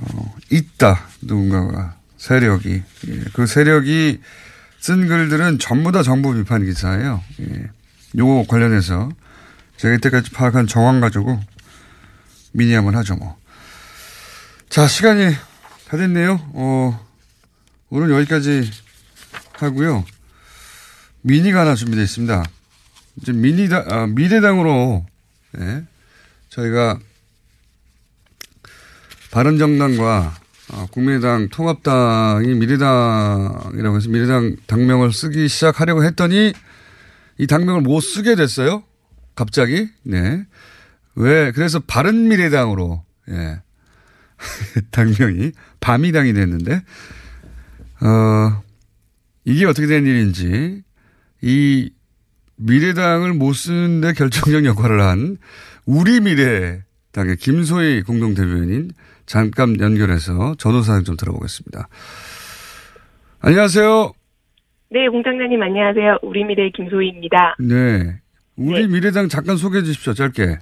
어, 0.00 0.34
있다. 0.50 1.08
누군가가. 1.20 1.96
세력이. 2.16 2.82
예. 3.08 3.24
그 3.32 3.46
세력이 3.46 4.20
쓴 4.78 5.06
글들은 5.08 5.58
전부 5.58 5.92
다 5.92 6.02
정부 6.02 6.34
비판 6.34 6.64
기사예요. 6.64 7.22
예. 7.40 7.70
요거 8.16 8.46
관련해서 8.48 9.10
제가 9.76 9.94
이때까지 9.96 10.30
파악한 10.30 10.66
정황 10.66 11.00
가지고 11.00 11.40
미니 12.52 12.74
한번 12.74 12.96
하죠, 12.96 13.16
뭐. 13.16 13.36
자, 14.68 14.86
시간이 14.86 15.34
다 15.88 15.96
됐네요. 15.96 16.40
어, 16.54 17.06
오늘 17.90 18.10
여기까지 18.10 18.70
하고요. 19.54 20.04
미니가 21.22 21.60
하나 21.60 21.74
준비되어 21.74 22.04
있습니다. 22.04 22.44
이제 23.16 23.32
미니다, 23.32 23.84
아, 23.88 24.06
미래당으로, 24.06 25.06
예, 25.58 25.84
저희가 26.48 26.98
바른정당과 29.32 30.34
어, 30.72 30.86
국민의당 30.90 31.48
통합당이 31.48 32.54
미래당이라고 32.54 33.96
해서 33.96 34.08
미래당 34.08 34.56
당명을 34.66 35.12
쓰기 35.12 35.48
시작하려고 35.48 36.04
했더니 36.04 36.52
이 37.38 37.46
당명을 37.46 37.80
못 37.80 38.00
쓰게 38.00 38.36
됐어요. 38.36 38.84
갑자기. 39.34 39.88
네. 40.04 40.44
왜, 41.14 41.50
그래서 41.52 41.80
바른미래당으로, 41.80 43.04
예. 43.30 43.62
당명이 44.92 45.52
밤이당이 45.80 46.32
됐는데, 46.34 46.82
어, 48.00 48.62
이게 49.44 49.64
어떻게 49.64 49.86
된 49.86 50.06
일인지, 50.06 50.82
이 51.40 51.90
미래당을 52.56 53.32
못 53.32 53.54
쓰는데 53.54 54.12
결정적 54.12 54.64
역할을 54.64 55.02
한 55.02 55.38
우리 55.84 56.20
미래당의 56.20 57.36
김소희 57.38 58.02
공동대변인 58.02 58.92
잠깐 59.26 59.78
연결해서 59.80 60.54
전후사항 60.56 61.04
좀 61.04 61.16
들어보겠습니다. 61.16 61.88
안녕하세요. 63.40 64.12
네, 64.90 65.08
공장장님 65.08 65.60
안녕하세요. 65.62 66.18
우리 66.22 66.44
미래 66.44 66.70
김소희입니다. 66.70 67.56
네. 67.58 68.20
우리 68.56 68.86
미래당 68.86 69.28
잠깐 69.28 69.56
소개해 69.56 69.82
주십시오. 69.82 70.12
짧게. 70.12 70.58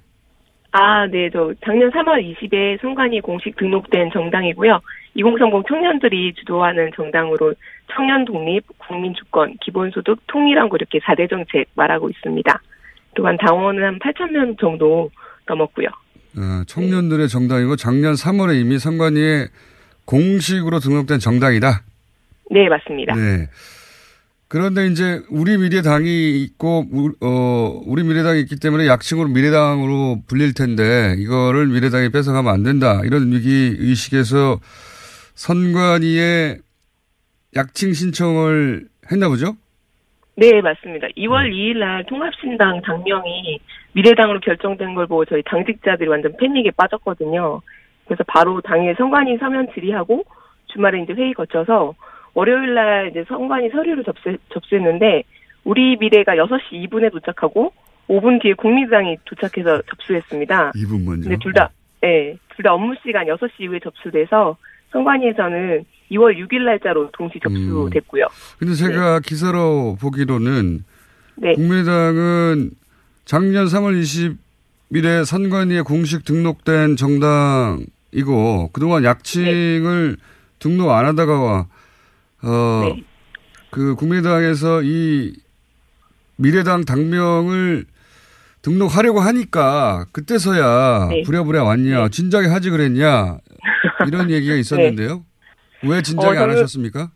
아, 0.73 1.07
네, 1.09 1.29
저 1.31 1.53
작년 1.65 1.91
3월 1.91 2.23
20일 2.23 2.81
선관위 2.81 3.21
공식 3.21 3.57
등록된 3.57 4.11
정당이고요. 4.13 4.81
2030 5.15 5.67
청년들이 5.67 6.35
주도하는 6.35 6.91
정당으로 6.95 7.55
청년 7.93 8.25
독립, 8.25 8.65
국민 8.79 9.13
주권, 9.15 9.57
기본소득, 9.61 10.21
통일한고 10.29 10.77
이렇게 10.77 11.01
4대 11.01 11.29
정책 11.29 11.67
말하고 11.75 12.09
있습니다. 12.09 12.61
또한 13.17 13.37
당원은 13.39 13.83
한 13.83 13.99
8천 13.99 14.31
명 14.31 14.57
정도 14.57 15.11
넘었고요. 15.47 15.89
어, 16.37 16.63
청년들의 16.67 17.29
정당이고 17.29 17.77
작년 17.77 18.15
3월에 18.15 18.61
이미 18.61 18.79
선관위에 18.79 19.49
공식으로 20.05 20.81
등록된 20.81 21.19
정당이다. 21.19 21.83
네, 22.51 22.69
맞습니다. 22.69 23.15
네. 23.15 23.49
그런데 24.51 24.89
이제 24.89 25.23
우리 25.31 25.57
미래당이 25.57 26.43
있고 26.43 26.85
어 27.21 27.81
우리 27.87 28.03
미래당이 28.03 28.41
있기 28.41 28.57
때문에 28.59 28.89
약칭으로 28.89 29.29
미래당으로 29.29 30.23
불릴 30.27 30.55
텐데 30.55 31.15
이거를 31.19 31.69
미래당이 31.69 32.09
뺏어가면 32.09 32.53
안 32.53 32.65
된다 32.65 33.01
이런 33.05 33.31
위기 33.31 33.77
의식에서 33.79 34.59
선관위에 35.37 36.57
약칭 37.55 37.93
신청을 37.93 38.89
했나 39.13 39.29
보죠? 39.29 39.57
네 40.35 40.61
맞습니다. 40.61 41.07
2월 41.17 41.53
2일 41.53 41.79
날 41.79 42.05
통합신당 42.07 42.83
당명이 42.83 43.61
미래당으로 43.93 44.41
결정된 44.41 44.95
걸 44.95 45.07
보고 45.07 45.25
저희 45.25 45.43
당직자들이 45.43 46.09
완전 46.09 46.37
패닉에 46.37 46.71
빠졌거든요. 46.77 47.61
그래서 48.07 48.25
바로 48.27 48.61
당일 48.61 48.95
선관위 48.97 49.39
서면 49.39 49.69
질의하고 49.75 50.25
주말에 50.67 51.03
이제 51.03 51.13
회의 51.13 51.33
거쳐서 51.35 51.95
월요일 52.35 52.75
날 52.75 53.09
이제 53.11 53.25
선관위 53.29 53.71
서류를 53.71 54.05
접수, 54.05 54.37
접수했는데 54.53 55.25
우리 55.65 55.97
미래가 55.97 56.35
6시 56.35 56.89
2분에 56.89 57.13
도착하고 57.13 57.73
5분 58.09 58.43
뒤에 58.43 58.55
국민당이 58.55 59.19
도착해서 59.25 59.83
접수했습니다. 59.83 60.73
2분 60.73 61.05
먼저. 61.05 61.29
근데 61.29 61.37
둘 61.41 61.53
다, 61.53 61.71
예, 62.03 62.07
네, 62.07 62.37
둘다 62.57 62.75
업무 62.75 62.95
시간 63.05 63.27
6시 63.27 63.61
이후에 63.61 63.79
접수돼서 63.81 64.57
선관위에서는 64.93 65.85
2월 66.11 66.37
6일 66.37 66.65
날짜로 66.65 67.09
동시 67.13 67.39
접수됐고요. 67.41 68.25
음. 68.25 68.57
근데 68.59 68.75
제가 68.75 69.21
네. 69.21 69.29
기사로 69.29 69.97
보기로는 70.01 70.85
네. 71.37 71.53
국민당은 71.55 72.71
작년 73.25 73.67
3월 73.67 74.37
20일에 74.93 75.25
선관위에 75.25 75.83
공식 75.83 76.25
등록된 76.25 76.97
정당이고 76.97 78.71
그동안 78.73 79.05
약칭을 79.05 80.17
네. 80.17 80.23
등록 80.59 80.91
안 80.91 81.07
하다가 81.07 81.67
어, 82.43 82.83
네. 82.85 83.05
그 83.71 83.95
국민의당에서 83.95 84.83
이 84.83 85.35
미래당 86.37 86.85
당명을 86.85 87.85
등록하려고 88.63 89.21
하니까 89.21 90.07
그때서야 90.13 91.09
네. 91.11 91.23
부랴부랴 91.23 91.63
왔냐, 91.65 92.03
네. 92.03 92.09
진작에 92.11 92.47
하지 92.47 92.71
그랬냐 92.71 93.39
이런 94.07 94.31
얘기가 94.33 94.55
네. 94.55 94.61
있었는데요. 94.61 95.25
왜 95.83 96.03
진작에 96.03 96.37
어, 96.37 96.43
안 96.43 96.51
하셨습니까? 96.51 97.11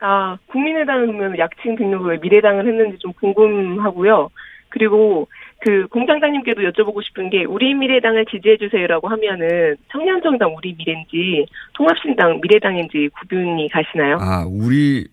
아 0.00 0.38
국민의당은 0.46 1.38
약칭 1.38 1.76
등록을 1.76 2.20
미래당을 2.20 2.66
했는지 2.66 2.98
좀 3.00 3.12
궁금하고요. 3.14 4.30
그리고 4.70 5.28
그 5.60 5.88
공장장님께도 5.88 6.62
여쭤보고 6.62 7.04
싶은 7.04 7.30
게 7.30 7.44
우리 7.44 7.74
미래당을 7.74 8.26
지지해 8.26 8.58
주세요라고 8.58 9.08
하면은 9.08 9.76
청년정당 9.90 10.54
우리 10.54 10.74
미래인지 10.78 11.46
통합신당 11.74 12.40
미래당인지 12.40 13.08
구분이 13.20 13.68
가시나요? 13.70 14.18
아 14.20 14.44
우리 14.46 15.08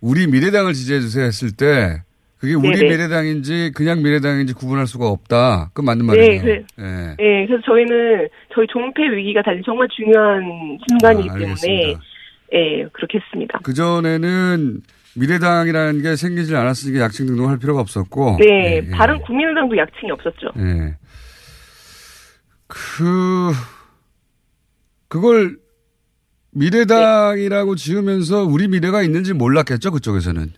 우리 0.00 0.26
미래당을 0.26 0.72
지지해 0.72 1.00
주세요 1.00 1.24
했을 1.24 1.50
때 1.54 2.02
그게 2.38 2.54
우리 2.54 2.78
네네. 2.78 2.90
미래당인지 2.90 3.72
그냥 3.74 4.02
미래당인지 4.02 4.54
구분할 4.54 4.86
수가 4.86 5.08
없다. 5.08 5.70
그 5.72 5.80
맞는 5.80 6.04
말이에요. 6.04 6.28
네, 6.28 6.38
그, 6.40 6.82
네. 6.82 7.14
네, 7.18 7.46
그래서 7.46 7.62
저희는 7.64 8.28
저희 8.54 8.66
종패 8.66 9.02
위기가 9.16 9.42
사실 9.42 9.62
정말 9.64 9.88
중요한 9.88 10.78
순간이기 10.88 11.30
아, 11.30 11.38
때문에 11.38 11.94
예, 12.52 12.84
그렇게 12.92 13.18
했습니다. 13.18 13.60
그 13.62 13.72
전에는 13.72 14.82
미래당이라는 15.16 16.02
게 16.02 16.16
생기질 16.16 16.56
않았으니까 16.56 17.04
약칭 17.04 17.26
등록할 17.26 17.58
필요가 17.58 17.80
없었고. 17.80 18.36
네, 18.40 18.76
예, 18.76 18.90
다른 18.90 19.20
국민의당도 19.20 19.76
약칭이 19.76 20.10
없었죠. 20.10 20.50
네. 20.56 20.96
그 22.66 23.52
그걸 25.08 25.56
미래당이라고 26.52 27.76
네. 27.76 27.82
지으면서 27.82 28.44
우리 28.44 28.68
미래가 28.68 29.02
있는지 29.02 29.34
몰랐겠죠 29.34 29.92
그쪽에서는. 29.92 30.48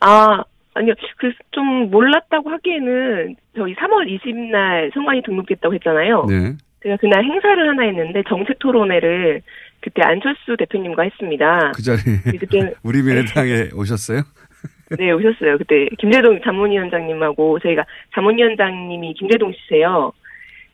아 0.00 0.42
아니요, 0.74 0.94
그좀 1.18 1.90
몰랐다고 1.90 2.50
하기에는 2.50 3.36
저희 3.56 3.74
3월 3.74 4.06
20일 4.08 4.50
날성관이 4.50 5.22
등록됐다고 5.22 5.74
했잖아요. 5.74 6.26
네. 6.28 6.56
제가 6.82 6.96
그날 6.96 7.24
행사를 7.24 7.68
하나 7.68 7.82
했는데 7.84 8.22
정책 8.28 8.58
토론회를 8.58 9.42
그때 9.84 10.00
안철수 10.02 10.56
대표님과 10.58 11.02
했습니다. 11.02 11.72
그 11.76 11.82
자리에 11.82 12.38
그때 12.40 12.72
우리 12.82 13.02
미래당에 13.02 13.52
네. 13.52 13.68
오셨어요? 13.74 14.22
네, 14.98 15.10
오셨어요. 15.12 15.58
그때 15.58 15.88
김대동 15.98 16.40
자문위원장님하고 16.42 17.58
저희가 17.58 17.84
자문위원장님이 18.14 19.12
김대동 19.12 19.52
씨세요. 19.52 20.12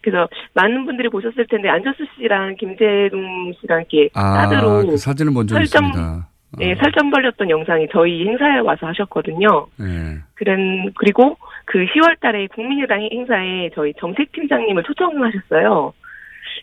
그래서 0.01 0.29
많은 0.55 0.87
분들이 0.87 1.09
보셨을 1.09 1.44
텐데 1.49 1.68
안철수 1.68 2.05
씨랑 2.16 2.55
김대동 2.57 3.53
씨랑 3.61 3.81
이렇게 3.90 4.09
아, 4.14 4.46
사드로 4.46 4.87
그 4.87 4.96
사진을 4.96 5.33
본 5.35 5.46
적이 5.49 5.66
설정- 5.66 5.88
있습니다. 5.88 6.29
네, 6.59 6.75
살점 6.77 7.11
벌렸던 7.12 7.49
영상이 7.49 7.87
저희 7.92 8.27
행사에 8.27 8.59
와서 8.59 8.87
하셨거든요. 8.88 9.66
네. 9.79 10.18
그런 10.35 10.90
그리고 10.96 11.37
그 11.64 11.79
10월 11.87 12.18
달에 12.20 12.49
국민의당 12.49 13.03
행사에 13.03 13.70
저희 13.75 13.92
정책 14.01 14.33
팀장님을 14.33 14.83
초청하셨어요. 14.83 15.92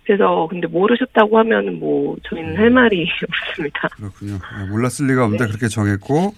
그래서 0.08 0.48
근데 0.50 0.68
모르셨다고 0.68 1.38
하면 1.40 1.80
뭐 1.80 2.16
저희는 2.30 2.56
할 2.58 2.70
말이 2.70 3.06
없습니다. 3.30 3.90
그렇군요. 3.90 4.40
아, 4.42 4.66
몰랐을 4.66 5.06
리가 5.10 5.26
없는데 5.26 5.48
그렇게 5.48 5.68
정했고 5.68 6.34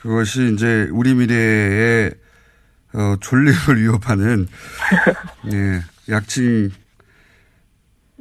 그것이 0.00 0.52
이제 0.54 0.88
우리 0.92 1.12
미래의 1.14 2.12
어, 2.94 3.16
존립을 3.20 3.78
위협하는 3.82 4.46
예, 5.52 5.80
약칭 6.12 6.70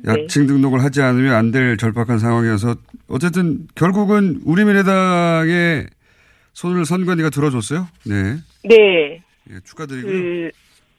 약칭 0.08 0.48
등록을 0.48 0.84
하지 0.84 1.02
않으면 1.04 1.36
안 1.36 1.52
될 1.52 1.78
절박한 1.78 2.18
상황이어서 2.18 2.76
어쨌든 3.08 3.68
결국은 3.76 4.42
우리 4.46 4.66
미래당의 4.66 5.86
손을 6.54 6.86
선관위가 6.86 7.30
들어줬어요. 7.30 7.88
네. 8.06 8.38
네. 8.64 9.22
예, 9.52 9.60
축하드리고요. 9.64 10.12
그, 10.12 10.50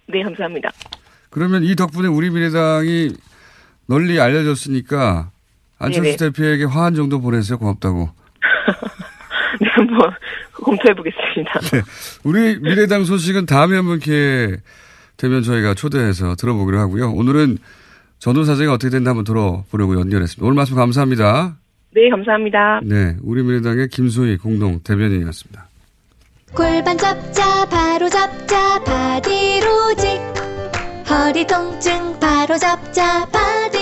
네, 0.07 0.23
감사합니다. 0.23 0.71
그러면 1.31 1.65
이 1.65 1.75
덕분에 1.75 2.07
우리 2.09 2.31
미래당이 2.31 3.11
널리 3.93 4.19
알려졌으니까 4.19 5.31
안철수 5.79 6.17
네네. 6.17 6.33
대표에게 6.33 6.65
화한 6.65 6.95
정도 6.95 7.21
보내세요. 7.21 7.59
고맙다고. 7.59 8.09
네, 9.61 9.69
한번 9.69 10.11
검토해 10.55 10.95
보겠습니다. 10.95 11.61
네. 11.61 11.83
우리 12.25 12.59
미래당 12.59 13.05
소식은 13.05 13.45
다음에 13.45 13.77
한번 13.77 13.99
기회 13.99 14.57
되면 15.19 15.43
저희가 15.43 15.75
초대해서 15.75 16.37
들어보기로 16.37 16.79
하고요. 16.79 17.11
오늘은 17.11 17.59
전후 18.19 18.47
사정이 18.47 18.71
어떻게 18.71 18.89
됐나 18.89 19.11
한번 19.11 19.25
들어보려고 19.25 20.01
연결했습니다. 20.01 20.43
오늘 20.43 20.57
말씀 20.57 20.75
감사합니다. 20.75 21.57
네, 21.95 22.09
감사합니다. 22.09 22.81
네. 22.85 23.17
우리 23.23 23.43
미래당의 23.43 23.89
김소희 23.89 24.39
공동 24.39 24.81
대변인이었습니다. 24.83 25.67
골반 26.55 26.97
잡자 26.97 27.67
바로 27.67 28.09
잡자 28.09 28.83
바디로직 28.85 30.09
허리 31.11 31.47
통증 31.47 32.19
바로 32.19 32.57
잡자 32.57 33.27
바디 33.27 33.82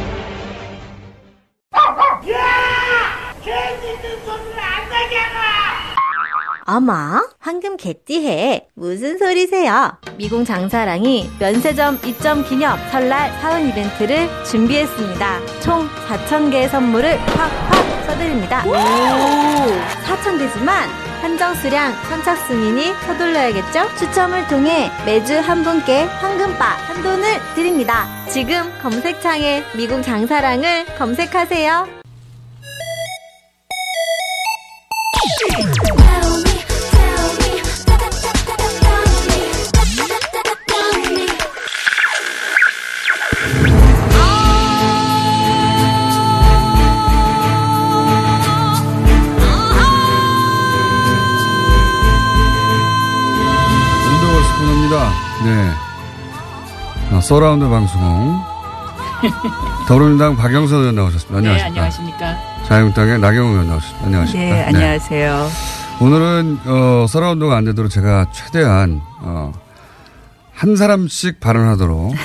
어머, 6.65 6.93
황금 7.39 7.75
개띠해. 7.77 8.67
무슨 8.75 9.17
소리세요? 9.17 9.97
미궁 10.17 10.45
장사랑이 10.45 11.29
면세점 11.39 11.99
입점 12.05 12.43
기념 12.43 12.77
설날 12.91 13.31
사은 13.41 13.69
이벤트를 13.69 14.29
준비했습니다. 14.45 15.39
총 15.61 15.87
4,000개의 16.07 16.69
선물을 16.69 17.17
확확 17.19 18.05
써드립니다. 18.07 18.63
오! 18.67 18.71
4,000개지만 20.05 20.87
한정 21.21 21.53
수량 21.55 21.93
선착순이니 22.09 22.93
서둘러야겠죠? 23.05 23.95
추첨을 23.97 24.47
통해 24.47 24.89
매주 25.05 25.37
한 25.39 25.63
분께 25.63 26.03
황금바 26.03 26.65
한 26.65 27.03
돈을 27.03 27.23
드립니다. 27.55 28.07
지금 28.27 28.71
검색창에 28.81 29.63
미궁 29.75 30.01
장사랑을 30.01 30.85
검색하세요. 30.97 32.01
네. 55.43 55.71
아, 57.11 57.19
서라운드 57.21 57.67
방송. 57.67 58.39
더불어민주당 59.87 60.35
박영선 60.35 60.79
의원 60.79 60.95
나오셨습니다. 60.95 61.41
네, 61.41 61.61
안녕하십니까. 61.61 62.25
안녕하십니까. 62.27 62.65
자유한국당의 62.67 63.19
나경원 63.19 63.51
의원 63.53 63.67
나오셨습니다. 63.67 64.05
안녕하십니까. 64.05 64.55
네, 64.55 64.63
안녕하세요. 64.63 65.49
오늘은 65.99 66.59
어, 66.65 67.05
서라운드가 67.07 67.55
안 67.55 67.65
되도록 67.65 67.91
제가 67.91 68.31
최대한 68.33 69.01
어, 69.19 69.51
한 70.53 70.75
사람씩 70.75 71.39
발언하도록 71.39 72.15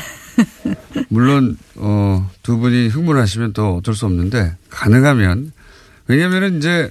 물론 1.09 1.59
어, 1.77 2.29
두 2.43 2.59
분이 2.59 2.89
흥분하시면 2.89 3.53
또 3.53 3.77
어쩔 3.77 3.95
수 3.95 4.07
없는데 4.07 4.55
가능하면 4.71 5.53
왜냐하면 6.07 6.57
이제 6.59 6.91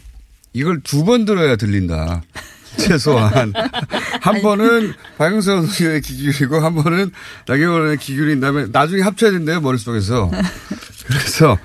이걸 0.54 0.82
두 0.82 1.04
번 1.06 1.26
들어야 1.26 1.56
들린다. 1.56 2.22
최소한 2.80 3.54
한 4.22 4.42
번은 4.42 4.94
박영선 5.18 5.68
의원의 5.80 6.02
기규이고 6.02 6.60
한 6.60 6.76
번은 6.76 7.12
나경원 7.48 7.82
의원의 7.82 7.98
기규인 7.98 8.40
다음에 8.40 8.68
나중에 8.72 9.02
합쳐야 9.02 9.32
된대요 9.32 9.62
머릿속에서 9.62 10.32
그래서 11.08 11.58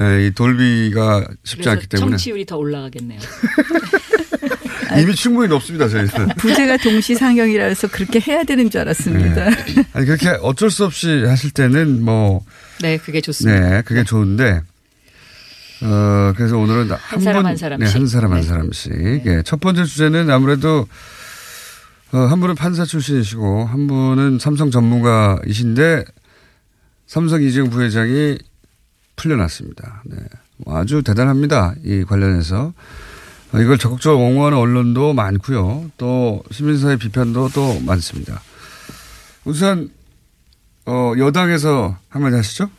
예, 0.00 0.26
이 0.26 0.30
돌비가 0.30 1.26
쉽지 1.44 1.68
않기 1.68 1.88
때문에 1.88 2.10
청취율이 2.10 2.46
더 2.46 2.56
올라가겠네요. 2.56 3.18
이미 5.00 5.14
충분히 5.14 5.48
높습니다 5.48 5.88
저희는 5.88 6.28
부제가 6.38 6.76
동시 6.78 7.14
상영이라서 7.14 7.88
그렇게 7.88 8.20
해야 8.20 8.44
되는 8.44 8.70
줄 8.70 8.80
알았습니다. 8.80 9.50
네. 9.50 9.84
아니 9.92 10.06
그렇게 10.06 10.28
어쩔 10.40 10.70
수 10.70 10.84
없이 10.84 11.24
하실 11.26 11.50
때는 11.50 12.02
뭐 12.02 12.44
네, 12.80 12.96
그게 12.96 13.20
좋습니다. 13.20 13.68
네, 13.68 13.82
그게 13.82 14.04
좋은데, 14.04 14.60
어, 15.82 16.32
그래서 16.36 16.58
오늘은 16.58 16.90
한, 16.90 17.20
사람 17.20 17.42
분, 17.42 17.50
한 17.50 17.56
사람씩. 17.56 17.86
네, 17.86 17.98
한 17.98 18.06
사람 18.06 18.32
한 18.32 18.40
네. 18.40 18.46
사람씩. 18.46 18.92
예, 19.26 19.42
첫 19.44 19.60
번째 19.60 19.84
주제는 19.84 20.30
아무래도, 20.30 20.88
어, 22.12 22.18
한 22.18 22.40
분은 22.40 22.54
판사 22.54 22.84
출신이시고, 22.84 23.66
한 23.66 23.86
분은 23.86 24.38
삼성 24.40 24.70
전문가이신데, 24.70 26.04
삼성 27.06 27.42
이재용 27.42 27.70
부회장이 27.70 28.38
풀려났습니다. 29.16 30.02
네. 30.06 30.16
뭐 30.58 30.76
아주 30.76 31.02
대단합니다. 31.02 31.74
이 31.84 32.04
관련해서. 32.04 32.72
어, 33.52 33.60
이걸 33.60 33.78
적극적으로 33.78 34.22
옹호하는 34.24 34.58
언론도 34.58 35.14
많고요. 35.14 35.90
또 35.96 36.42
시민사회 36.50 36.96
비판도 36.96 37.50
또 37.54 37.80
많습니다. 37.80 38.42
우선 39.44 39.90
어, 40.84 41.12
여당에서 41.16 41.96
한마디 42.08 42.36
하시죠. 42.36 42.70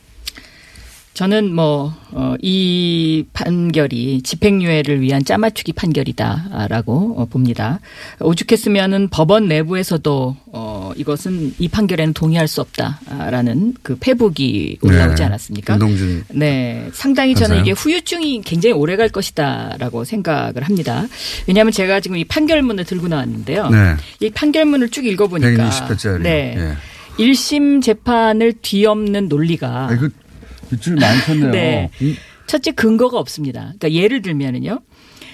저는 1.19 1.53
뭐, 1.53 1.93
어, 2.11 2.35
이 2.41 3.25
판결이 3.33 4.21
집행유예를 4.21 5.01
위한 5.01 5.21
짜맞추기 5.25 5.73
판결이다라고 5.73 7.15
어, 7.17 7.25
봅니다. 7.25 7.81
오죽했으면은 8.21 9.09
법원 9.09 9.49
내부에서도 9.49 10.37
어, 10.53 10.91
이것은 10.95 11.55
이 11.59 11.67
판결에는 11.67 12.13
동의할 12.13 12.47
수 12.47 12.61
없다라는 12.61 13.73
그 13.83 13.97
올라오지 14.81 15.15
네. 15.17 15.23
않았습니까? 15.25 15.73
윤동진 15.73 16.23
네. 16.35 16.89
상당히 16.93 17.35
저는 17.35 17.57
판사요? 17.57 17.61
이게 17.63 17.71
후유증이 17.71 18.43
굉장히 18.43 18.71
오래 18.71 18.95
갈 18.95 19.09
것이다라고 19.09 20.05
생각을 20.05 20.63
합니다. 20.63 21.05
왜냐하면 21.47 21.73
제가 21.73 21.99
지금 21.99 22.15
이 22.15 22.23
판결문을 22.23 22.85
들고 22.85 23.09
나왔는데요. 23.09 23.67
네. 23.67 23.95
이 24.21 24.29
판결문을 24.29 24.87
쭉 24.87 25.05
읽어보니까. 25.05 25.69
160회짜리. 25.69 26.21
네. 26.21 26.55
예. 26.57 26.77
1심 27.21 27.81
재판을 27.81 28.53
뒤엎는 28.61 29.27
논리가. 29.27 29.89
아, 29.89 29.93
이거 29.93 30.07
밑줄 30.71 30.95
많이 30.95 31.21
쳤네요. 31.21 31.51
네. 31.51 31.89
이- 32.01 32.15
첫째 32.47 32.71
근거가 32.71 33.17
없습니다. 33.19 33.73
그러니까 33.77 33.91
예를 33.91 34.21
들면은요. 34.21 34.79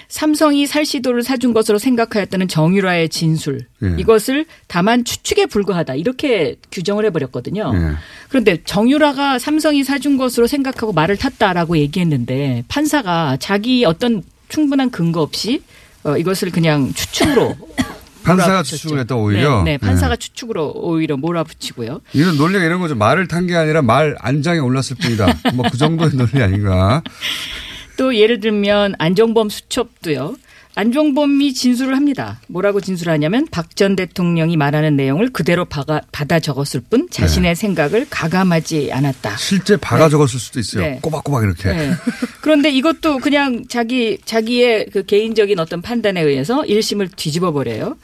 삼성이 0.08 0.66
살시도를 0.68 1.22
사준 1.24 1.52
것으로 1.52 1.78
생각하였다는 1.78 2.46
정유라의 2.46 3.08
진술. 3.08 3.66
예. 3.82 3.96
이것을 3.98 4.46
다만 4.68 5.04
추측에 5.04 5.46
불과하다. 5.46 5.96
이렇게 5.96 6.56
규정을 6.70 7.04
해버렸거든요. 7.06 7.72
예. 7.74 7.96
그런데 8.28 8.62
정유라가 8.64 9.38
삼성이 9.40 9.82
사준 9.82 10.16
것으로 10.16 10.46
생각하고 10.46 10.92
말을 10.92 11.16
탔다라고 11.16 11.78
얘기했는데 11.78 12.62
판사가 12.68 13.36
자기 13.40 13.84
어떤 13.84 14.22
충분한 14.48 14.90
근거 14.90 15.22
없이 15.22 15.62
어, 16.04 16.16
이것을 16.16 16.50
그냥 16.52 16.92
추측으로 16.94 17.56
판사가. 18.26 18.62
추측을 18.62 18.98
했다 19.00 19.14
오히려. 19.16 19.62
네, 19.62 19.72
네, 19.72 19.78
판사가 19.78 20.16
추측으로 20.16 20.72
오히려 20.74 21.16
몰아붙이고요. 21.16 22.00
이런 22.12 22.36
논리가 22.36 22.64
이런 22.64 22.80
거죠. 22.80 22.94
말을 22.94 23.28
탄 23.28 23.46
게 23.46 23.54
아니라 23.56 23.80
말 23.82 24.16
안장에 24.20 24.58
올랐을 24.58 24.96
뿐이다. 25.00 25.26
뭐 25.54 25.66
그 25.70 25.76
정도의 25.78 26.10
논리 26.14 26.42
아닌가. 26.42 27.02
또 27.96 28.14
예를 28.16 28.40
들면 28.40 28.94
안종범 28.98 29.48
수첩도요. 29.48 30.36
안종범이 30.76 31.54
진술을 31.54 31.96
합니다. 31.96 32.38
뭐라고 32.48 32.80
진술하냐면 32.80 33.46
박 33.50 33.66
전 33.76 33.94
대통령이 33.96 34.56
말하는 34.56 34.96
내용을 34.96 35.30
그대로 35.30 35.66
받아, 35.66 36.00
받아 36.10 36.40
적었을 36.40 36.80
뿐 36.88 37.08
자신의 37.10 37.56
생각을 37.56 38.06
가감하지 38.08 38.90
않았다. 38.92 39.36
실제 39.36 39.76
박아 39.76 40.08
적었을 40.08 40.38
수도 40.40 40.60
있어요. 40.60 40.82
네. 40.82 40.98
꼬박꼬박 41.02 41.42
이렇게. 41.44 41.72
네. 41.72 41.92
그런데 42.40 42.70
이것도 42.70 43.18
그냥 43.18 43.64
자기 43.68 44.16
자기의 44.24 44.86
그 44.92 45.04
개인적인 45.04 45.58
어떤 45.58 45.82
판단에 45.82 46.22
의해서 46.22 46.62
1심을 46.62 47.10
뒤집어 47.16 47.52
버려요. 47.52 47.96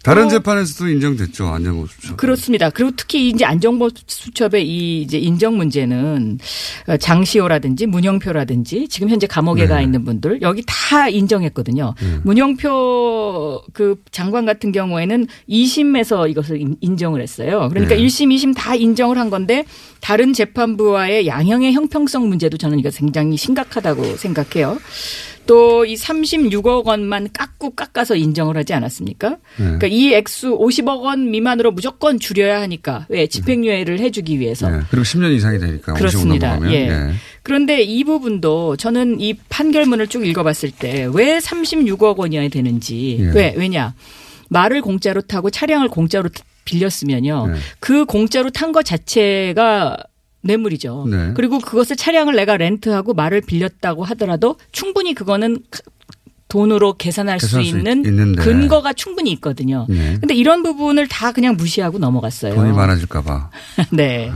네. 0.00 0.02
다른 0.02 0.30
재판에서도 0.30 0.88
인정됐죠. 0.88 1.46
안정호 1.46 1.86
수첩. 1.86 2.16
그렇습니다. 2.16 2.70
그리고 2.70 2.90
특히 2.96 3.28
이제 3.28 3.44
안정범 3.44 3.90
수첩의 4.06 4.66
이 4.66 5.02
이제 5.02 5.18
인정 5.18 5.58
문제는 5.58 6.38
어, 6.88 6.96
장시호라든지 6.96 7.84
문영표라든지 7.84 8.88
지금 8.88 9.10
현재 9.10 9.26
감옥에 9.26 9.62
네. 9.62 9.68
가 9.68 9.80
있는 9.82 10.04
분들 10.04 10.40
여기 10.40 10.62
다 10.66 11.08
인정했거든요. 11.10 11.94
문영표 12.22 13.62
그 13.74 13.96
장관 14.10 14.46
같은 14.46 14.72
경우에는 14.72 15.26
2심에서 15.48 16.30
이것을 16.30 16.60
인- 16.60 16.76
인정을 16.80 17.20
했어요. 17.20 17.68
그러니까 17.70 17.94
네. 17.94 18.00
1심, 18.02 18.34
2심 18.34 18.54
다 18.56 18.74
인정을 18.74 19.18
한 19.18 19.28
건데 19.28 19.64
다른 20.00 20.32
재판부와의 20.32 21.26
양형의 21.26 21.74
형평성 21.74 22.26
문제도 22.28 22.56
저는 22.56 22.78
이거 22.78 22.88
굉장히 22.90 23.36
심각하다고 23.36 24.16
생각해요. 24.16 24.78
또 25.50 25.84
이 25.84 25.94
36억 25.94 26.84
원만 26.84 27.28
깎고 27.32 27.70
깎아서 27.70 28.14
인정을 28.14 28.56
하지 28.56 28.72
않았습니까? 28.74 29.30
네. 29.30 29.36
그러니까 29.56 29.86
이 29.88 30.12
액수 30.14 30.56
50억 30.56 31.00
원 31.02 31.30
미만으로 31.32 31.72
무조건 31.72 32.20
줄여야 32.20 32.60
하니까 32.60 33.06
왜 33.08 33.26
집행유예를 33.26 33.98
해주기 33.98 34.38
위해서 34.38 34.70
네. 34.70 34.80
그리고 34.90 35.02
10년 35.04 35.34
이상이 35.34 35.58
되니까. 35.58 35.92
55 35.94 35.98
그렇습니다. 35.98 36.60
예. 36.72 36.88
네. 36.88 37.12
그런데 37.42 37.82
이 37.82 38.04
부분도 38.04 38.76
저는 38.76 39.20
이 39.20 39.34
판결문을 39.48 40.06
쭉 40.06 40.24
읽어봤을 40.26 40.70
때 40.70 41.08
왜 41.12 41.38
36억 41.38 42.18
원이어야 42.18 42.48
되는지 42.48 43.16
예. 43.20 43.24
왜 43.34 43.54
왜냐 43.56 43.94
말을 44.50 44.82
공짜로 44.82 45.20
타고 45.22 45.50
차량을 45.50 45.88
공짜로 45.88 46.28
빌렸으면요 46.64 47.46
네. 47.48 47.54
그 47.80 48.04
공짜로 48.04 48.50
탄것 48.50 48.84
자체가 48.84 49.96
뇌물이죠. 50.42 51.06
네. 51.10 51.32
그리고 51.34 51.58
그것을 51.58 51.96
차량을 51.96 52.34
내가 52.36 52.56
렌트하고 52.56 53.14
말을 53.14 53.42
빌렸다고 53.42 54.04
하더라도 54.04 54.56
충분히 54.72 55.14
그거는 55.14 55.58
돈으로 56.48 56.94
계산할 56.94 57.38
수 57.40 57.46
계산할 57.46 57.64
수 57.64 57.76
있는 57.76 58.04
있는데. 58.04 58.42
근거가 58.42 58.92
충분히 58.92 59.30
있거든요. 59.32 59.86
네. 59.88 60.16
근데 60.20 60.34
이런 60.34 60.62
부분을 60.62 61.06
다 61.08 61.32
그냥 61.32 61.56
무시하고 61.56 61.98
넘어갔어요. 61.98 62.54
돈이 62.54 62.72
많아질까 62.72 63.22
봐. 63.22 63.50
네. 63.92 64.30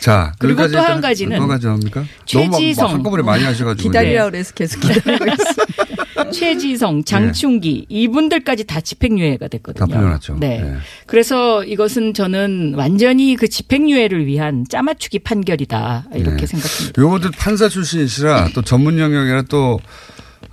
자. 0.00 0.32
그리고 0.38 0.66
또 0.68 0.78
한 0.78 1.00
가지는 1.00 1.38
몇 1.38 1.46
가지 1.46 1.66
합니까? 1.66 2.04
최지성. 2.24 2.84
막 2.86 2.92
한꺼번에 2.94 3.22
많이 3.22 3.44
하셔가지고. 3.44 3.88
기다리라고 3.88 4.30
그래서 4.30 4.52
계속 4.54 4.80
기다리고 4.80 5.24
있어. 5.26 6.30
최지성, 6.32 7.04
장충기 7.04 7.86
이분들까지 7.88 8.64
다 8.64 8.80
집행유예가 8.80 9.48
됐거든요. 9.48 9.86
다 9.86 9.94
풀려났죠. 9.98 10.36
네. 10.40 10.60
네. 10.62 10.74
그래서 11.06 11.62
이것은 11.64 12.14
저는 12.14 12.74
완전히 12.76 13.36
그 13.36 13.48
집행유예를 13.48 14.26
위한 14.26 14.64
짜맞추기 14.68 15.20
판결이다 15.20 16.06
이렇게 16.14 16.36
네. 16.36 16.46
생각합니다. 16.46 17.02
요것도 17.02 17.30
판사 17.38 17.68
출신이시라 17.68 18.50
또 18.54 18.62
전문 18.62 18.98
영역이라 18.98 19.42
또, 19.42 19.78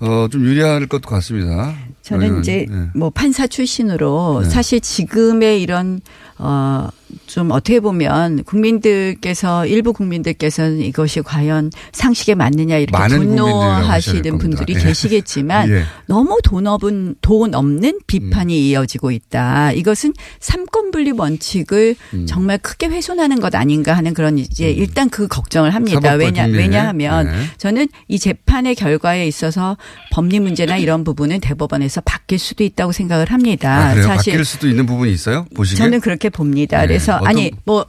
어, 0.01 0.27
좀 0.31 0.43
유리할 0.45 0.87
것 0.87 1.01
같습니다. 1.01 1.67
네. 1.67 1.75
저는 2.01 2.39
이제 2.39 2.65
뭐 2.95 3.09
판사 3.09 3.45
출신으로 3.47 4.41
네. 4.43 4.49
사실 4.49 4.79
지금의 4.81 5.61
이런 5.61 6.01
어, 6.41 6.87
좀 7.27 7.51
어떻게 7.51 7.81
보면 7.81 8.43
국민들께서 8.43 9.65
일부 9.65 9.91
국민들께서는 9.91 10.79
이것이 10.79 11.21
과연 11.21 11.69
상식에 11.91 12.33
맞느냐 12.33 12.77
이렇게 12.77 13.15
분노하시는. 13.15 14.37
분들이 14.37 14.75
예. 14.75 14.79
계시겠지만 14.79 15.69
예. 15.71 15.83
너무 16.05 16.37
돈 16.43 16.65
없은 16.65 17.15
돈 17.21 17.53
없는 17.53 17.99
비판이 18.07 18.53
음. 18.57 18.63
이어지고 18.63 19.11
있다. 19.11 19.73
이것은 19.73 20.13
삼권 20.39 20.91
분립 20.91 21.19
원칙을 21.19 21.95
음. 22.13 22.25
정말 22.25 22.57
크게 22.57 22.87
훼손하는 22.87 23.41
것 23.41 23.53
아닌가 23.53 23.97
하는 23.97 24.13
그런 24.13 24.37
이제 24.37 24.71
일단 24.71 25.09
그 25.09 25.27
걱정을 25.27 25.73
합니다. 25.75 26.13
왜냐 26.13 26.45
독립. 26.45 26.57
왜냐하면 26.57 27.25
네. 27.25 27.33
저는 27.57 27.89
이 28.07 28.17
재판의 28.17 28.75
결과에 28.75 29.27
있어서 29.27 29.77
법리 30.11 30.39
문제나 30.39 30.77
이런 30.77 31.03
부분은 31.03 31.41
대법원에서 31.41 32.01
바뀔 32.01 32.39
수도 32.39 32.63
있다고 32.63 32.93
생각을 32.93 33.31
합니다. 33.31 33.89
아? 33.89 33.95
사실 34.01 34.33
바뀔 34.33 34.45
수도 34.45 34.67
있는 34.69 34.85
부분이 34.85 35.11
있어요? 35.11 35.45
보시기에? 35.53 35.83
저는 35.83 35.99
그렇게 35.99 36.28
봅니다. 36.29 36.81
네. 36.81 36.87
그래서 36.87 37.13
아니 37.13 37.51
뭐 37.65 37.85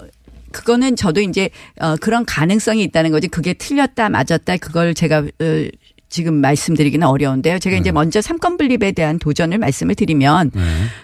그거는 0.52 0.96
저도 0.96 1.20
이제 1.20 1.50
어 1.80 1.96
그런 1.96 2.24
가능성이 2.24 2.82
있다는 2.84 3.10
거지. 3.10 3.28
그게 3.28 3.52
틀렸다 3.54 4.08
맞았다 4.08 4.56
그걸 4.58 4.94
제가 4.94 5.18
어 5.18 5.68
지금 6.08 6.34
말씀드리기는 6.34 7.06
어려운데요. 7.06 7.58
제가 7.60 7.74
네. 7.74 7.80
이제 7.80 7.92
먼저 7.92 8.20
삼권 8.20 8.56
분립에 8.56 8.92
대한 8.92 9.18
도전을 9.18 9.58
말씀을 9.58 9.94
드리면 9.94 10.50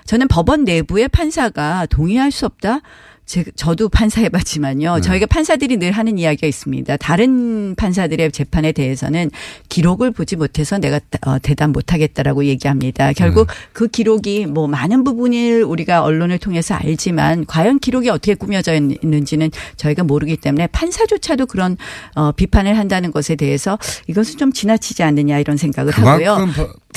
저는 0.05 0.27
법원 0.29 0.65
내부의 0.65 1.09
판사가 1.09 1.87
동의할 1.87 2.33
수 2.33 2.45
없다. 2.45 2.81
제, 3.27 3.45
저도 3.57 3.89
판사해봤지만요. 3.89 4.95
네. 4.95 5.01
저희가 5.01 5.27
판사들이 5.27 5.77
늘 5.79 5.91
하는 5.91 6.17
이야기가 6.17 6.47
있습니다. 6.47 6.97
다른 6.99 7.75
판사들의 7.75 8.31
재판에 8.31 8.71
대해서는 8.71 9.31
기록을 9.69 10.13
보지 10.13 10.37
못해서 10.37 10.79
내가 10.79 11.01
어, 11.27 11.39
대답 11.41 11.71
못하겠다라고 11.71 12.45
얘기합니다. 12.45 13.13
결국 13.13 13.49
네. 13.49 13.55
그 13.73 13.89
기록이 13.89 14.47
뭐 14.47 14.69
많은 14.69 15.03
부분을 15.03 15.65
우리가 15.65 16.03
언론을 16.03 16.39
통해서 16.39 16.75
알지만 16.75 17.47
과연 17.47 17.81
기록이 17.81 18.09
어떻게 18.11 18.35
꾸며져 18.35 18.75
있는지는 18.75 19.51
저희가 19.77 20.05
모르기 20.05 20.37
때문에 20.37 20.69
판사조차도 20.69 21.47
그런 21.47 21.77
어, 22.15 22.31
비판을 22.31 22.79
한다는 22.79 23.11
것에 23.11 23.35
대해서 23.35 23.77
이것은 24.07 24.39
좀 24.39 24.53
지나치지 24.53 25.03
않느냐 25.03 25.39
이런 25.41 25.57
생각을 25.57 25.93
하고요. 25.93 26.47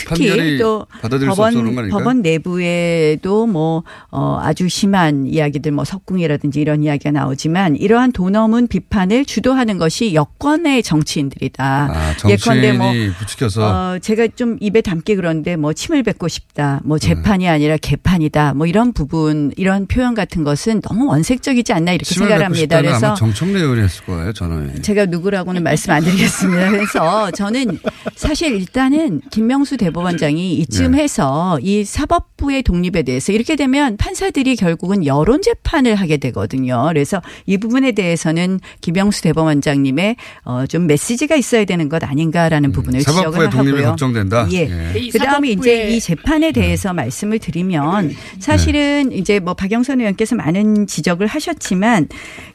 특히 0.08 0.58
또 0.58 0.86
법원? 1.28 1.90
법원 1.90 2.22
내부에도 2.22 3.48
뭐 3.48 3.84
어, 4.12 4.40
아주 4.42 4.70
심한 4.70 5.26
이야기들 5.26 5.72
뭐 5.72 5.86
석궁이라든지 5.86 6.60
이런 6.60 6.84
이야기가 6.84 7.12
나오지만 7.12 7.76
이러한 7.76 8.12
돈 8.12 8.36
없는 8.36 8.68
비판을 8.68 9.26
주도하는 9.26 9.78
것이 9.78 10.14
여권의 10.14 10.84
정치인들이다. 10.84 11.64
아, 11.64 12.30
예컨대 12.30 12.74
뭐 12.74 12.88
정치인이 12.88 13.14
부추겨서 13.16 13.62
어, 13.96 14.00
제가 14.00 14.28
좀 14.36 14.58
입에 14.60 14.82
담기 14.82 15.16
그런데 15.16 15.56
뭐 15.56 15.74
침을 15.74 16.04
뱉고 16.04 16.28
싶다. 16.28 16.82
뭐 16.84 16.98
재판이 16.98 17.46
네. 17.46 17.50
아니라 17.50 17.78
개판이다. 17.78 18.54
뭐 18.54 18.68
이런 18.68 18.94
부분 18.94 19.52
이런 19.58 19.88
표현 19.88 20.16
같은 20.16 20.44
것은 20.44 20.82
너무 20.82 21.08
원색적이지 21.08 21.74
않나 21.74 21.94
이렇게 21.94 22.06
침을 22.06 22.28
생각을 22.28 22.40
뱉고 22.40 22.46
합니다. 22.46 22.60
싶다는 22.78 22.90
그래서 22.90 23.06
아마 23.08 23.16
정청래 23.16 23.60
의원이 23.60 23.82
했을 23.82 24.06
거예요, 24.06 24.34
전화에. 24.34 24.82
제가 24.82 25.06
누구라고는 25.06 25.64
말씀 25.64 25.92
안 25.92 26.04
드리겠습니다. 26.04 26.72
그래서 26.72 27.32
저는 27.32 27.80
사실 28.16 28.54
일단은 28.56 29.22
김명수 29.32 29.78
대 29.78 29.89
법원장이 29.92 30.56
이쯤 30.56 30.92
네. 30.92 31.04
해서 31.04 31.60
이 31.62 31.84
사법부의 31.84 32.64
독립에 32.64 33.04
대해서 33.04 33.32
이렇게 33.32 33.56
되면 33.56 33.98
판사들이 33.98 34.56
결국은 34.56 35.06
여론 35.06 35.42
재판을 35.42 35.96
하게 35.96 36.18
되거든요. 36.18 36.86
그래서 36.88 37.22
이 37.46 37.58
부분에 37.58 37.92
대해서는 37.92 38.60
김명수 38.82 39.22
대법원장님의 39.24 40.16
어, 40.46 40.66
좀 40.68 40.88
메시지가 40.88 41.36
있어야 41.36 41.66
되는 41.66 41.90
것 41.90 42.04
아닌가라는 42.04 42.72
부분을 42.72 43.00
지적을 43.00 43.20
음, 43.20 43.24
사법부의 43.24 43.50
독립이 43.50 43.78
하고요. 43.78 43.88
걱정된다? 43.90 44.48
예. 44.52 44.70
예. 44.96 45.00
이 45.00 45.10
그다음에 45.12 45.50
이제 45.50 45.90
이 45.90 46.00
재판에 46.00 46.52
대해서 46.52 46.94
말씀을 46.94 47.40
드리면 47.40 48.14
사실은 48.40 49.12
이제 49.12 49.40
뭐 49.40 49.54
박영선 49.54 50.00
의원께서 50.00 50.36
많은 50.36 50.88
지적을 50.88 51.28
하셨지만 51.28 52.08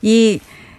이 0.02 0.38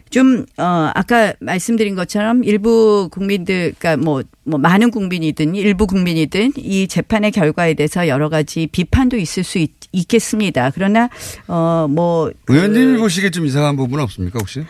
좀, 0.09 0.45
어, 0.57 0.91
아까 0.93 1.33
말씀드린 1.39 1.95
것처럼 1.95 2.43
일부 2.43 3.09
국민들, 3.11 3.73
그러니까 3.77 3.97
뭐, 4.03 4.23
뭐, 4.43 4.59
많은 4.59 4.91
국민이든 4.91 5.55
일부 5.55 5.87
국민이든 5.87 6.53
이 6.57 6.87
재판의 6.87 7.31
결과에 7.31 7.73
대해서 7.73 8.07
여러 8.07 8.29
가지 8.29 8.67
비판도 8.67 9.17
있을 9.17 9.43
수 9.43 9.57
있, 9.57 9.71
겠습니다 10.07 10.71
그러나, 10.71 11.09
어, 11.47 11.87
뭐. 11.89 12.31
의원님이 12.47 12.97
보시기에 12.97 13.29
좀 13.31 13.45
이상한 13.45 13.75
부분 13.75 13.99
없습니까, 13.99 14.39
혹시? 14.39 14.63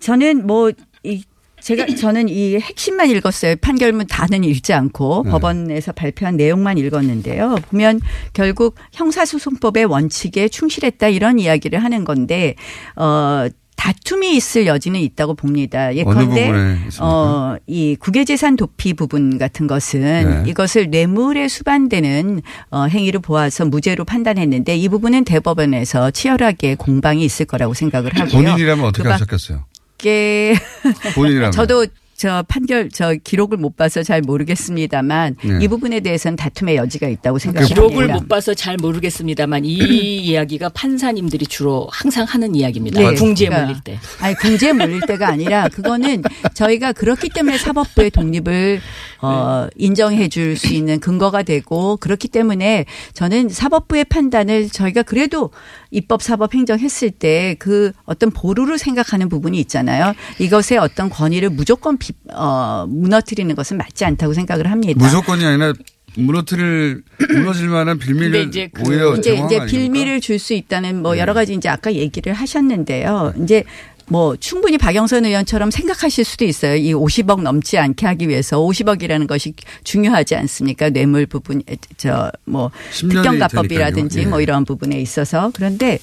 저는 0.00 0.46
뭐, 0.46 0.72
이, 1.02 1.22
제가, 1.60 1.86
저는 1.86 2.28
이 2.28 2.56
핵심만 2.56 3.10
읽었어요. 3.10 3.56
판결문 3.56 4.06
다는 4.06 4.44
읽지 4.44 4.72
않고 4.72 5.22
네. 5.24 5.30
법원에서 5.32 5.92
발표한 5.92 6.36
내용만 6.36 6.78
읽었는데요. 6.78 7.56
보면 7.70 8.00
결국 8.32 8.76
형사소송법의 8.92 9.86
원칙에 9.86 10.48
충실했다 10.48 11.08
이런 11.08 11.38
이야기를 11.38 11.82
하는 11.82 12.04
건데, 12.04 12.54
어, 12.94 13.48
다툼이 13.86 14.34
있을 14.34 14.66
여지는 14.66 14.98
있다고 14.98 15.34
봅니다. 15.34 15.94
예컨대 15.94 16.46
부분에 16.46 16.72
있습니까? 16.88 17.04
어, 17.04 17.56
이 17.68 17.94
국외재산 17.94 18.56
도피 18.56 18.94
부분 18.94 19.38
같은 19.38 19.68
것은 19.68 20.00
네. 20.42 20.50
이것을 20.50 20.90
뇌물에 20.90 21.46
수반되는 21.46 22.42
어, 22.72 22.86
행위를 22.86 23.20
보아서 23.20 23.64
무죄로 23.64 24.04
판단했는데 24.04 24.76
이 24.76 24.88
부분은 24.88 25.24
대법원에서 25.24 26.10
치열하게 26.10 26.74
공방이 26.74 27.24
있을 27.24 27.46
거라고 27.46 27.74
생각을 27.74 28.12
하고요. 28.18 28.42
본인이라면 28.42 28.84
어떻게 28.84 29.04
그 29.04 29.10
하셨겠어요? 29.10 29.64
네. 29.98 30.56
본인이라면. 31.14 31.52
저도 31.52 31.86
저 32.16 32.44
판결 32.48 32.88
저 32.90 33.14
기록을 33.14 33.58
못 33.58 33.76
봐서 33.76 34.02
잘 34.02 34.20
모르겠습니다만 34.22 35.36
네. 35.44 35.58
이 35.60 35.68
부분에 35.68 36.00
대해서는 36.00 36.36
다툼의 36.36 36.76
여지가 36.76 37.08
있다고 37.08 37.38
생각합니다. 37.38 37.74
기록을 37.74 38.08
못 38.08 38.28
봐서 38.28 38.54
잘 38.54 38.76
모르겠습니다만 38.76 39.64
이 39.64 39.76
이야기가 40.26 40.70
판사님들이 40.70 41.46
주로 41.46 41.88
항상 41.90 42.24
하는 42.24 42.54
이야기입니다. 42.54 43.00
네. 43.00 43.14
궁지에 43.14 43.48
그러니까 43.48 43.66
몰릴 43.68 43.82
때. 43.84 43.98
아니 44.20 44.34
궁지에 44.36 44.72
몰릴 44.72 45.00
때가 45.06 45.28
아니라 45.28 45.68
그거는 45.68 46.22
저희가 46.54 46.92
그렇기 46.92 47.28
때문에 47.28 47.58
사법부의 47.58 48.10
독립을 48.10 48.80
어, 49.22 49.66
인정해 49.76 50.28
줄 50.28 50.56
수 50.56 50.72
있는 50.72 51.00
근거가 51.00 51.42
되고 51.42 51.96
그렇기 51.98 52.28
때문에 52.28 52.86
저는 53.12 53.48
사법부의 53.50 54.04
판단을 54.04 54.68
저희가 54.70 55.02
그래도 55.02 55.50
입법 55.90 56.22
사법 56.22 56.54
행정 56.54 56.78
했을 56.78 57.10
때 57.10 57.56
그 57.58 57.92
어떤 58.04 58.30
보루를 58.30 58.78
생각하는 58.78 59.28
부분이 59.28 59.58
있잖아요. 59.60 60.14
이것의 60.38 60.78
어떤 60.80 61.08
권위를 61.10 61.50
무조건 61.50 61.96
비, 62.06 62.12
어, 62.32 62.86
무너뜨리는 62.88 63.54
것은 63.54 63.76
맞지 63.78 64.04
않다고 64.04 64.32
생각을 64.34 64.70
합니다. 64.70 64.94
무조건이 64.96 65.44
아니라 65.44 65.72
무너뜨릴, 66.16 67.02
무너질 67.34 67.68
만한 67.68 67.98
빌미를 67.98 68.46
이제 68.48 68.70
그 68.72 68.82
오히려 68.88 69.14
이제 69.16 69.34
이제? 69.34 69.66
빌미를 69.66 70.20
줄 70.20 70.38
수 70.38 70.54
있다는 70.54 71.02
뭐 71.02 71.18
여러 71.18 71.34
가지 71.34 71.54
이제 71.54 71.68
아까 71.68 71.92
얘기를 71.92 72.32
하셨는데요. 72.32 73.34
이제 73.42 73.64
뭐 74.08 74.36
충분히 74.36 74.78
박영선 74.78 75.26
의원처럼 75.26 75.70
생각하실 75.70 76.24
수도 76.24 76.44
있어요. 76.44 76.76
이 76.76 76.94
50억 76.94 77.42
넘지 77.42 77.76
않게 77.76 78.06
하기 78.06 78.28
위해서 78.28 78.58
50억이라는 78.58 79.26
것이 79.26 79.54
중요하지 79.84 80.36
않습니까? 80.36 80.90
뇌물 80.90 81.26
부분 81.26 81.62
저뭐 81.96 82.70
10년이 82.92 83.10
특경가법이라든지. 83.10 84.20
예. 84.20 84.26
뭐 84.26 84.40
이런 84.40 84.64
부분에 84.64 84.98
있어서 85.00 85.50
그런데 85.54 85.98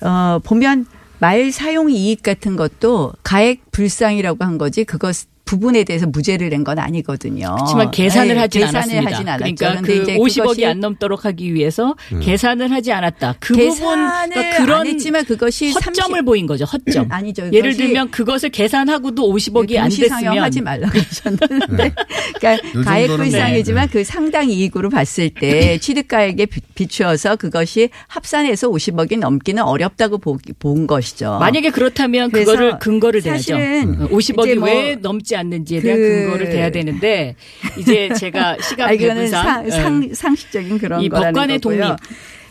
어 0.00 0.38
보면 0.44 0.86
말 1.18 1.50
사용 1.52 1.90
이익 1.90 2.22
같은 2.22 2.56
것도 2.56 3.12
가액 3.22 3.70
불상이라고 3.70 4.44
한 4.44 4.58
거지 4.58 4.84
그것 4.84 5.16
부분에 5.46 5.84
대해서 5.84 6.06
무죄를 6.06 6.50
낸 6.50 6.64
건 6.66 6.78
아니거든요. 6.80 7.54
그렇지만 7.54 7.90
계산을 7.92 8.34
네, 8.34 8.40
하진 8.40 8.60
계산을 8.62 8.76
않았습니다. 8.80 9.10
하진 9.12 9.28
않았죠. 9.28 9.54
그러니까 9.54 9.80
그 9.80 9.86
그런데 9.86 10.02
이제 10.02 10.16
50억이 10.18 10.42
그것이 10.42 10.66
안 10.66 10.80
넘도록 10.80 11.24
하기 11.24 11.54
위해서 11.54 11.94
음. 12.12 12.18
계산을 12.20 12.72
하지 12.72 12.92
않았다. 12.92 13.36
그 13.38 13.54
부분 13.54 13.94
그러니까 14.28 14.56
그런 14.64 14.80
안 14.80 14.86
했지만 14.88 15.24
그것이 15.24 15.70
허점을 15.70 15.94
30 16.16 16.24
보인 16.24 16.46
거죠. 16.46 16.64
허점. 16.64 17.06
아니죠. 17.10 17.48
예를 17.52 17.76
들면 17.76 18.10
그것을 18.10 18.48
계산하고도 18.50 19.22
50억이 19.32 19.76
안 19.78 19.88
됐으면 19.90 20.38
하지 20.38 20.60
말라 20.60 20.88
그러셨는데 20.88 21.92
그러니까 22.40 22.52
요 22.78 22.82
가액 22.82 23.06
정도는 23.06 23.16
불상이지만 23.30 23.88
그 23.90 24.02
상당 24.02 24.50
이익으로 24.50 24.90
봤을 24.90 25.30
때 25.30 25.78
취득가액에 25.78 26.46
비- 26.46 26.60
비추어서 26.74 27.36
그것이 27.36 27.90
합산해서 28.08 28.68
50억이 28.70 29.18
넘기는 29.20 29.62
어렵다고 29.62 30.18
보, 30.18 30.36
본 30.58 30.88
것이죠. 30.88 31.38
만약에 31.38 31.70
그렇다면 31.70 32.32
그거를 32.32 32.78
근거를 32.80 33.22
대야죠. 33.22 33.38
사실은 33.38 34.08
50억이 34.08 34.46
이제 34.46 34.54
뭐왜 34.56 34.96
넘지 34.96 35.35
않는지에 35.36 35.80
대한 35.80 35.98
그- 35.98 36.08
근거를 36.24 36.50
대야 36.50 36.70
되는데 36.70 37.36
이제 37.78 38.08
제가 38.18 38.56
시간 38.60 38.88
아, 38.90 38.92
배분상 38.96 39.44
상, 39.44 39.70
상, 39.70 40.14
상식적인 40.14 40.78
그런 40.78 41.00
이 41.02 41.08
거라는 41.08 41.32
법관의 41.32 41.60
거고요. 41.60 41.80
독립. 41.96 41.96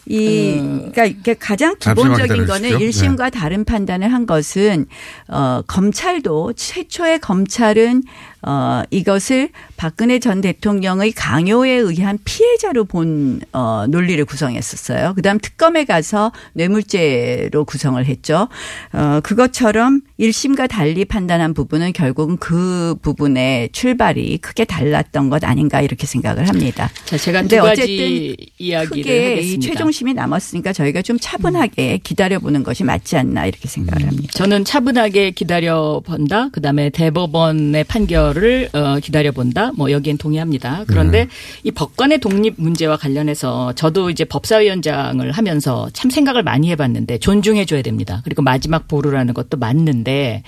이 0.08 0.58
그러니까 0.60 1.06
이게 1.06 1.34
가장 1.34 1.76
기본적인 1.80 2.28
거는 2.46 2.46
기다려주십시오. 2.46 2.78
일심과 2.80 3.32
다른 3.32 3.66
판단을 3.66 4.14
한 4.14 4.28
것은 4.28 4.86
어 5.28 5.64
검찰도 5.66 6.54
최초의 6.54 7.20
검찰은 7.22 8.04
어 8.48 8.84
이것을 8.92 9.50
박근혜 9.76 10.20
전 10.20 10.42
대통령의 10.42 11.12
강요에 11.14 11.72
의한 11.72 12.18
피해자로 12.24 12.86
본 12.86 13.26
어 13.52 13.86
논리를 13.88 14.24
구성했었어요. 14.26 15.14
그다음 15.16 15.40
특검에 15.40 15.86
가서 15.86 16.32
뇌물죄로 16.54 17.66
구성을 17.66 18.04
했죠. 18.06 18.48
어 18.94 19.20
그것처럼 19.24 20.02
1심과 20.20 20.68
달리 20.70 21.06
판단한 21.06 21.54
부분은 21.54 21.94
결국은 21.94 22.38
그 22.38 22.96
부분의 23.02 23.70
출발이 23.72 24.38
크게 24.40 24.66
달랐던 24.66 25.30
것 25.30 25.44
아닌가 25.44 25.82
이렇게 25.82 26.06
생각을 26.06 26.48
합니다. 26.48 26.90
자, 27.06 27.18
제가 27.18 27.44
두 27.44 27.58
가지 27.58 27.82
어쨌든 27.82 28.36
이야기를 28.58 29.04
크게 29.04 29.42
이. 29.42 29.60
최종심이 29.60 30.14
남았으니까 30.14 30.74
저희가 30.74 31.02
좀 31.02 31.18
차분하게 31.20 32.00
기다려보는 32.04 32.64
것이 32.64 32.84
맞지 32.84 33.18
않나 33.18 33.46
이렇게 33.46 33.68
생각을 33.68 34.08
합니다. 34.08 34.32
저는 34.34 34.66
차분하게 34.66 35.32
기다려 35.32 36.02
본다. 36.06 36.50
그다음에 36.50 36.90
대법원의 36.90 37.86
판결 37.86 38.35
을 38.36 38.70
어, 38.74 38.98
기다려 39.02 39.32
본다. 39.32 39.72
뭐 39.76 39.92
여기엔 39.92 40.18
동의합니다. 40.18 40.86
그런데 40.88 41.28
이 41.64 41.72
법관의 41.72 42.20
독립 42.20 42.56
문제와 42.58 42.98
관련해서 42.98 43.74
저도 43.74 44.10
이제 44.10 44.26
법사위원장을 44.26 45.30
하면서 45.32 45.90
참 45.94 46.10
생각을 46.10 46.42
많이 46.44 46.70
해봤는데 46.72 47.20
존중해 47.20 47.66
줘야 47.66 47.82
됩니다. 47.82 48.22
그리고 48.24 48.42
마지막 48.42 48.88
보루라는 48.88 49.34
것도 49.34 49.58
맞는데 49.58 50.44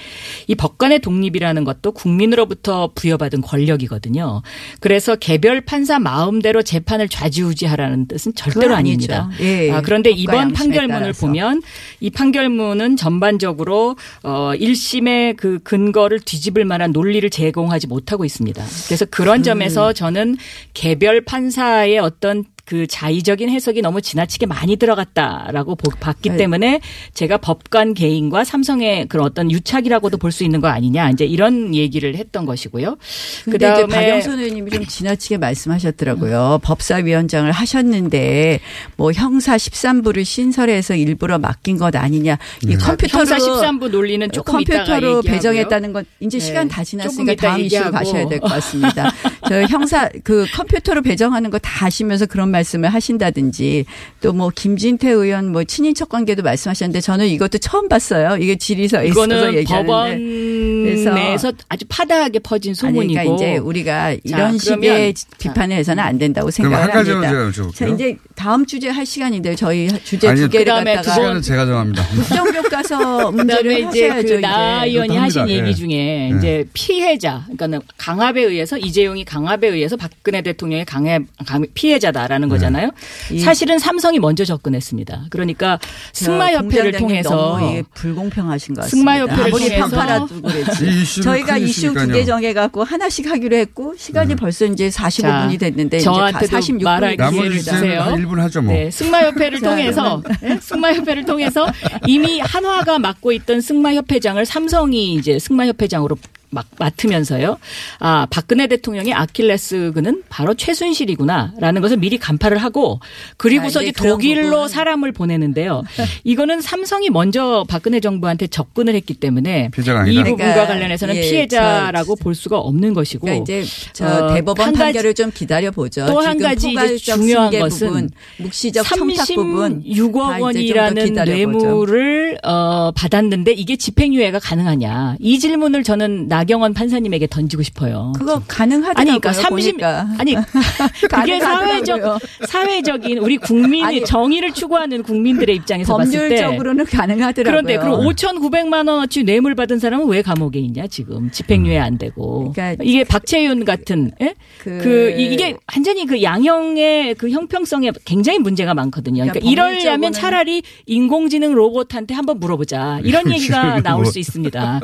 이 0.48 0.56
법관의 0.56 1.00
독립이라는 1.00 1.64
것도 1.64 1.92
국민으로부터 1.92 2.90
부여받은 2.96 3.42
권력이거든요. 3.42 4.42
그래서 4.80 5.16
개별 5.16 5.62
판사 5.62 6.00
마음대로 6.00 6.64
재판을 6.64 7.08
좌지우지하라는 7.08 8.08
뜻은 8.08 8.34
절대로. 8.34 8.74
아닙니다. 8.74 9.30
예, 9.40 9.72
아, 9.72 9.82
그런데 9.82 10.10
이번 10.10 10.54
판결문을 10.54 11.02
따라서. 11.02 11.28
보면 11.28 11.62
이 12.00 12.10
판결문은 12.10 12.96
전반적으로 12.96 13.96
어 14.24 14.52
1심의 14.56 15.36
그 15.38 15.60
근거를 15.64 16.20
뒤집을 16.22 16.66
만한 16.66 16.92
논리를 16.92 17.28
제공하지 17.30 17.77
못하고 17.86 18.26
있습니다. 18.26 18.66
그래서 18.88 19.06
그런 19.06 19.42
음. 19.42 19.44
점에서 19.44 19.94
저는 19.94 20.38
개별 20.74 21.22
판사의 21.22 22.00
어떤 22.00 22.44
그 22.68 22.86
자의적인 22.86 23.50
해석이 23.50 23.82
너무 23.82 24.02
지나치게 24.02 24.46
많이 24.46 24.76
들어갔다라고 24.76 25.76
보- 25.76 25.90
봤기 25.90 26.32
네. 26.32 26.36
때문에 26.38 26.82
제가 27.14 27.38
법관 27.38 27.94
개인과 27.94 28.44
삼성의 28.44 29.08
그런 29.08 29.26
어떤 29.26 29.50
유착이라고도 29.50 30.18
볼 30.18 30.28
수 30.34 30.44
있는 30.44 30.60
거 30.60 30.68
아니냐 30.68 31.10
이제 31.12 31.24
이런 31.26 31.74
얘기를 31.74 32.14
했던 32.18 32.46
것이고요. 32.46 32.98
근데 33.46 33.56
이제 33.56 33.84
그다음에 33.84 33.88
박영선 33.96 34.40
의원님이 34.40 34.70
좀 34.72 34.86
지나치게 34.86 35.38
말씀하셨더라고요. 35.38 36.60
법사위원장을 36.62 37.50
하셨는데 37.52 38.60
뭐 38.98 39.14
형사 39.14 39.56
13부를 39.56 40.26
신설해서 40.26 40.96
일부러 40.96 41.40
맡긴 41.40 41.78
것 41.78 41.96
아니냐. 41.96 42.38
이 42.64 42.68
네. 42.68 42.76
컴퓨터로 42.76 43.26
형사 43.26 43.38
13부 43.38 43.90
논리는 43.90 44.30
조금 44.32 44.60
이따가 44.60 44.80
컴퓨터로 44.84 45.08
얘기하고요. 45.20 45.32
배정했다는 45.32 45.94
건 45.94 46.06
이제 46.20 46.38
네. 46.40 46.46
시간 46.46 46.68
다 46.68 46.84
지났으니까 46.84 47.36
다음 47.36 47.62
이슈로 47.62 47.86
얘기하고. 47.86 47.92
가셔야 47.98 48.28
될 48.28 48.40
것 48.42 48.48
같습니다. 48.50 49.12
저 49.48 49.62
형사 49.64 50.10
그 50.26 50.46
컴퓨터로 50.54 51.02
배정하는 51.02 51.50
거 51.50 51.58
다 51.60 51.86
아시면서 51.88 52.26
그런 52.28 52.50
말 52.52 52.57
씀을 52.64 52.90
하신다든지 52.90 53.86
또 54.22 54.34
뭐 54.38 54.52
김진태 54.54 55.10
의원 55.10 55.52
뭐 55.52 55.64
친인척 55.64 56.10
관계도 56.10 56.44
말씀하셨는데 56.44 57.02
저는 57.02 57.28
이것도 57.28 57.58
처음 57.58 57.88
봤어요. 57.90 58.38
이게 58.40 58.56
질의서에 58.56 59.08
있어서 59.08 59.26
이거는 59.26 59.54
얘기하는데 59.56 61.04
법원에서 61.06 61.52
아주 61.70 61.86
파다하게 61.90 62.40
퍼진 62.40 62.72
아니, 62.72 62.76
소문이고. 62.76 63.14
그러니까 63.14 63.36
이제 63.36 63.58
우리가 63.58 64.12
자, 64.14 64.18
이런 64.24 64.58
그러면 64.58 64.60
식의 64.60 65.14
자, 65.14 65.28
비판을 65.40 65.76
해서는 65.78 66.04
안 66.04 66.18
된다고 66.18 66.46
그럼 66.48 66.52
생각을 66.52 66.84
한 66.84 66.92
가지만 66.92 67.24
합니다. 67.26 67.52
제가 67.54 67.68
여쭤볼게요. 67.70 67.76
자, 67.76 67.88
이제 67.88 68.18
다음 68.36 68.66
주제 68.66 68.90
할 68.90 69.06
시간인데요. 69.06 69.56
저희 69.56 69.88
주제 70.04 70.28
아니, 70.28 70.42
두 70.42 70.50
개를 70.50 70.66
그다음에 70.66 70.96
갖다가 70.96 71.16
시간은 71.16 71.42
제가 71.42 71.66
정합니다. 71.66 72.04
국정교과서 72.08 73.32
문제를 73.34 73.72
이제 73.80 74.08
하셔야죠. 74.10 74.28
그나 74.36 74.86
이제. 74.86 74.92
의원이 74.94 75.18
하신. 75.18 75.50
얘기 75.50 75.68
예. 75.70 75.74
중에 75.74 75.90
예. 76.32 76.38
이제 76.38 76.66
피해자, 76.74 77.42
그러니까는 77.46 77.80
강압에 77.98 78.42
의해서 78.42 78.78
이재용이 78.78 79.26
강압에 79.26 79.68
의해서 79.68 79.96
박근혜 79.98 80.42
대통령의 80.42 80.86
강압, 80.86 81.24
강- 81.46 81.66
피해자다라는 81.74 82.47
거잖아요. 82.50 82.92
이- 83.32 83.40
사실은 83.40 83.80
삼성이 83.80 84.20
먼저 84.20 84.46
접근했습니다. 84.46 85.26
그러니까 85.30 85.80
승마협회를 86.14 86.92
통해서 86.94 87.60
이게 87.62 87.84
불공평하신 87.94 88.76
것 88.76 88.82
같습니다. 88.82 88.98
승마협회를 88.98 89.52
통해서 89.52 90.28
그랬지. 90.28 91.22
저희가 91.22 91.54
큰 91.56 91.64
이슈 91.64 91.94
두. 91.94 92.08
개 92.08 92.24
정해갖고 92.26 92.84
하나씩 92.84 93.30
하기로 93.30 93.56
했고 93.58 93.94
시간이 93.98 94.36
벌써 94.36 94.66
이제 94.66 94.90
45분이 94.90 95.60
됐는데 95.60 95.98
이제 95.98 96.04
저한테도 96.06 96.58
46분이 96.58 96.84
말할 96.84 97.16
나머지 97.18 97.38
기회를 97.40 97.60
시간은 97.60 97.82
주세요. 97.82 98.02
한 98.02 98.16
1분 98.26 98.38
하죠 98.40 98.62
뭐. 98.62 98.74
네, 98.74 98.90
승마협회를 98.92 99.60
자, 99.62 99.70
통해서 99.70 100.24
네, 100.42 100.58
승마협회를 100.62 101.26
통해서 101.26 101.68
이미 102.06 102.40
한화가 102.40 103.00
맡고 103.00 103.32
있던 103.34 103.62
승마협회장을 103.62 104.46
삼성이 104.46 105.16
이제 105.16 105.38
승마협회장으로 105.40 106.18
막 106.50 106.66
맡으면서요. 106.80 107.58
아, 108.00 108.26
박근혜 108.30 108.68
대통령의 108.68 109.14
아킬레스근은 109.14 110.24
바로 110.30 110.54
최순실이구나라는 110.54 111.82
것을 111.82 111.98
미리 111.98 112.18
간파를 112.18 112.58
하고 112.58 113.00
그리고서 113.38 113.80
자, 113.80 113.84
이제 113.84 113.92
독일로 113.92 114.50
부분. 114.52 114.68
사람을 114.70 115.12
보내는데요. 115.12 115.84
이거는 116.24 116.62
삼성이 116.62 117.10
먼저 117.10 117.66
박근혜 117.68 118.00
정부한테 118.00 118.48
접근을 118.48 118.96
했기 118.96 119.14
때문에 119.14 119.70
피해자가 119.74 120.00
이 120.08 120.18
아니다. 120.18 120.24
부분과 120.24 120.44
그러니까, 120.54 120.68
관련해서는 120.68 121.16
예, 121.16 121.22
피해자라고 121.22 122.16
볼 122.16 122.34
수가 122.36 122.58
없는 122.60 122.94
것이고 122.94 123.26
그러니까 123.26 123.44
이제 123.44 123.66
저 123.94 124.06
어, 124.08 124.34
대법원 124.34 124.68
한 124.68 124.74
가지- 124.74 124.84
판결을 124.84 125.14
좀 125.14 125.32
기다려 125.32 125.72
보죠. 125.72 126.06
또 126.06 126.20
한 126.20 126.38
가지 126.40 126.72
이제 126.72 126.98
중요한 126.98 127.52
것은 127.58 127.88
부분, 127.88 128.10
묵시적 128.38 128.86
청탁 128.86 129.28
부분 129.36 129.84
36억 129.84 129.84
다 129.84 129.86
이제 129.86 129.96
좀더 129.98 130.44
원이라는 130.44 131.06
기다려보죠. 131.06 131.66
뇌물을 131.66 132.38
어, 132.44 132.92
받았는데 132.96 133.52
이게 133.54 133.76
집행유예가 133.76 134.40
가능하냐 134.40 135.16
이 135.20 135.40
질문을 135.40 135.84
저는 135.84 136.28
나경원 136.38 136.74
판사님에게 136.76 137.26
던지고 137.28 137.64
싶어요. 137.64 138.14
그거 138.16 138.40
가능하더라고요. 138.48 139.00
아니 139.14 139.20
그러니까 139.20 139.34
30 139.34 139.50
보니까. 139.50 140.08
아니 140.20 140.36
그게 141.10 141.40
사회적. 141.40 142.20
사회적인 142.48 143.18
우리 143.18 143.38
국민의 143.38 143.84
아니, 143.84 144.06
정의를 144.06 144.54
추구하는 144.54 145.02
국민들의 145.02 145.56
입장에서 145.56 145.98
봤을 145.98 146.12
때 146.12 146.36
법률적으로는 146.36 146.86
가능하더라고요. 146.86 147.62
그런데 147.64 147.78
그럼 147.78 148.06
5,900만 148.06 148.88
원어치 148.88 149.24
뇌물 149.24 149.56
받은 149.56 149.80
사람은 149.80 150.08
왜 150.08 150.22
감옥에 150.22 150.60
있냐 150.60 150.86
지금 150.88 151.32
집행유예 151.32 151.80
안 151.80 151.98
되고 151.98 152.52
그러니까 152.54 152.84
이게 152.84 153.04
박채윤 153.04 153.66
같은 153.66 154.12
예? 154.22 154.36
그- 154.60 154.78
그, 154.84 155.16
이- 155.18 155.34
이게 155.34 155.56
완전히 155.74 156.06
그 156.06 156.22
양형의 156.22 157.16
그 157.16 157.32
형평성에 157.32 157.92
굉장히 158.06 158.38
문제가 158.40 158.76
많거든요. 158.76 159.24
그러니까, 159.24 159.40
그러니까 159.40 159.52
이러려면 159.52 160.12
차라리 160.14 160.62
인공지능 160.86 161.54
로봇한테 161.56 162.14
한번 162.14 162.40
물어보자 162.40 163.00
이런 163.04 163.24
얘기가 163.34 163.82
나올 163.82 164.06
수 164.06 164.20
있습니다. 164.20 164.82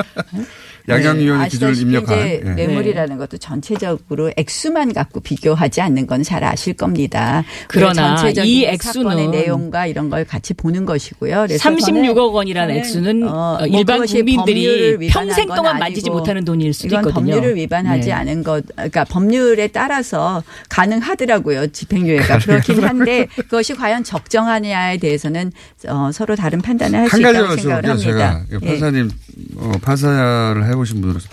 양양위원회 0.90 1.43
기준을 1.48 1.72
아시다시피 1.72 1.90
입력한. 1.90 2.18
이제 2.18 2.42
예. 2.46 2.50
뇌물이라는 2.50 3.18
것도 3.18 3.38
전체적으로 3.38 4.32
액수만 4.36 4.94
갖고 4.94 5.20
비교하지 5.20 5.82
않는 5.82 6.08
건 6.08 6.24
잘 6.24 6.44
아실 6.44 6.74
겁니다. 6.74 7.44
그러나 7.68 8.16
이 8.44 8.66
액수는 8.66 9.10
사건의 9.10 9.28
내용과 9.28 9.88
이런 9.88 10.10
걸 10.10 10.26
같이 10.26 10.54
보는 10.54 10.86
것이고요. 10.86 11.46
그래서 11.48 11.70
36억 11.70 12.34
원이라는 12.34 12.76
액수는 12.76 13.28
어, 13.28 13.58
어, 13.60 13.68
뭐 13.68 13.80
일반 13.80 13.98
그것이 13.98 14.24
국민들이 14.24 15.08
평생 15.10 15.48
건 15.48 15.58
동안 15.58 15.80
만지지 15.80 16.10
못하는 16.10 16.46
돈일 16.46 16.74
수도 16.74 16.88
이건 16.88 17.00
있거든요. 17.02 17.34
법률을 17.34 17.56
위반하지 17.58 18.08
네. 18.08 18.12
않은 18.14 18.44
것, 18.44 18.66
그러니까 18.76 19.04
법률에 19.06 19.68
따라서 19.68 20.44
가능하더라고요. 20.70 21.68
집행유예가 21.68 22.40
그렇긴 22.40 22.84
한데 22.84 23.28
그것이 23.36 23.76
과연 23.76 24.04
적정하냐에 24.04 24.98
대해서는 24.98 25.52
어, 25.88 26.10
서로 26.14 26.36
다른 26.36 26.62
판단을 26.62 27.00
할수한 27.02 27.36
있다고 27.36 27.56
생각을 27.58 27.84
여쭤볼게요. 27.84 28.00
제가 28.02 28.30
합니다. 28.30 28.58
예. 28.62 28.68
판사님 28.68 29.12
어, 29.58 29.72
판사를 29.82 30.70
해보신 30.70 31.02
분으로서 31.02 31.28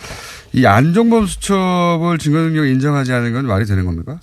이 0.52 0.66
안종범 0.66 1.26
수첩을 1.26 2.18
증거능력 2.18 2.66
인정하지 2.66 3.12
않은 3.12 3.32
건 3.32 3.46
말이 3.46 3.64
되는 3.66 3.84
겁니까? 3.84 4.20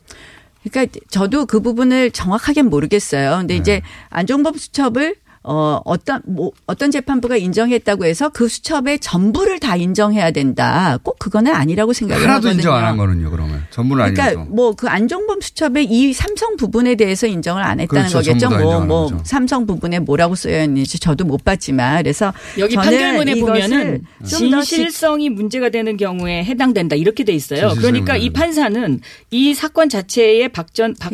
그러니까 0.69 0.99
저도 1.09 1.45
그 1.45 1.61
부분을 1.61 2.11
정확하게 2.11 2.63
모르겠어요. 2.63 3.31
네. 3.31 3.37
근데 3.37 3.55
이제 3.55 3.81
안종범 4.09 4.57
수첩을 4.57 5.15
어 5.49 5.79
어떤 5.85 6.21
뭐 6.25 6.51
어떤 6.65 6.91
재판부가 6.91 7.37
인정했다고 7.37 8.03
해서 8.05 8.27
그 8.29 8.49
수첩의 8.49 8.99
전부를 8.99 9.59
다 9.61 9.77
인정해야 9.77 10.31
된다. 10.31 10.97
꼭 11.03 11.17
그거는 11.19 11.53
아니라고 11.55 11.93
생각을 11.93 12.21
하나도 12.21 12.35
하거든요. 12.49 12.53
인정 12.55 12.75
안 12.75 12.83
한 12.83 12.97
거는요, 12.97 13.31
그러면. 13.31 13.63
전부는 13.71 14.03
그러니까 14.13 14.23
아니면서. 14.25 14.51
뭐 14.53 14.73
그 14.75 14.87
안종범 14.89 15.39
수첩의 15.41 15.85
이 15.85 16.11
삼성 16.13 16.57
부분에 16.57 16.95
대해서 16.95 17.27
인정을 17.27 17.63
안 17.63 17.79
했다는 17.79 18.09
그렇죠. 18.09 18.17
거겠죠. 18.17 18.39
전부 18.39 18.57
다뭐뭐 18.69 19.03
거죠. 19.05 19.21
삼성 19.23 19.65
부분에 19.65 19.99
뭐라고 19.99 20.35
쓰여 20.35 20.63
있는지 20.63 20.99
저도 20.99 21.23
못 21.23 21.43
봤지만 21.45 22.03
그래서 22.03 22.33
여기 22.57 22.75
저는 22.75 22.89
판결문에 22.89 23.39
보면은 23.39 24.03
좀더 24.29 24.61
진실성이 24.61 25.29
문제가 25.29 25.69
되는 25.69 25.95
경우에 25.97 26.43
해당된다 26.43 26.95
이렇게 26.97 27.23
돼 27.23 27.31
있어요. 27.33 27.73
그러니까 27.77 28.17
이 28.17 28.29
판사는 28.31 28.99
이 29.31 29.53
사건 29.53 29.87
자체에 29.87 30.49
박전 30.49 30.95
박 30.99 31.13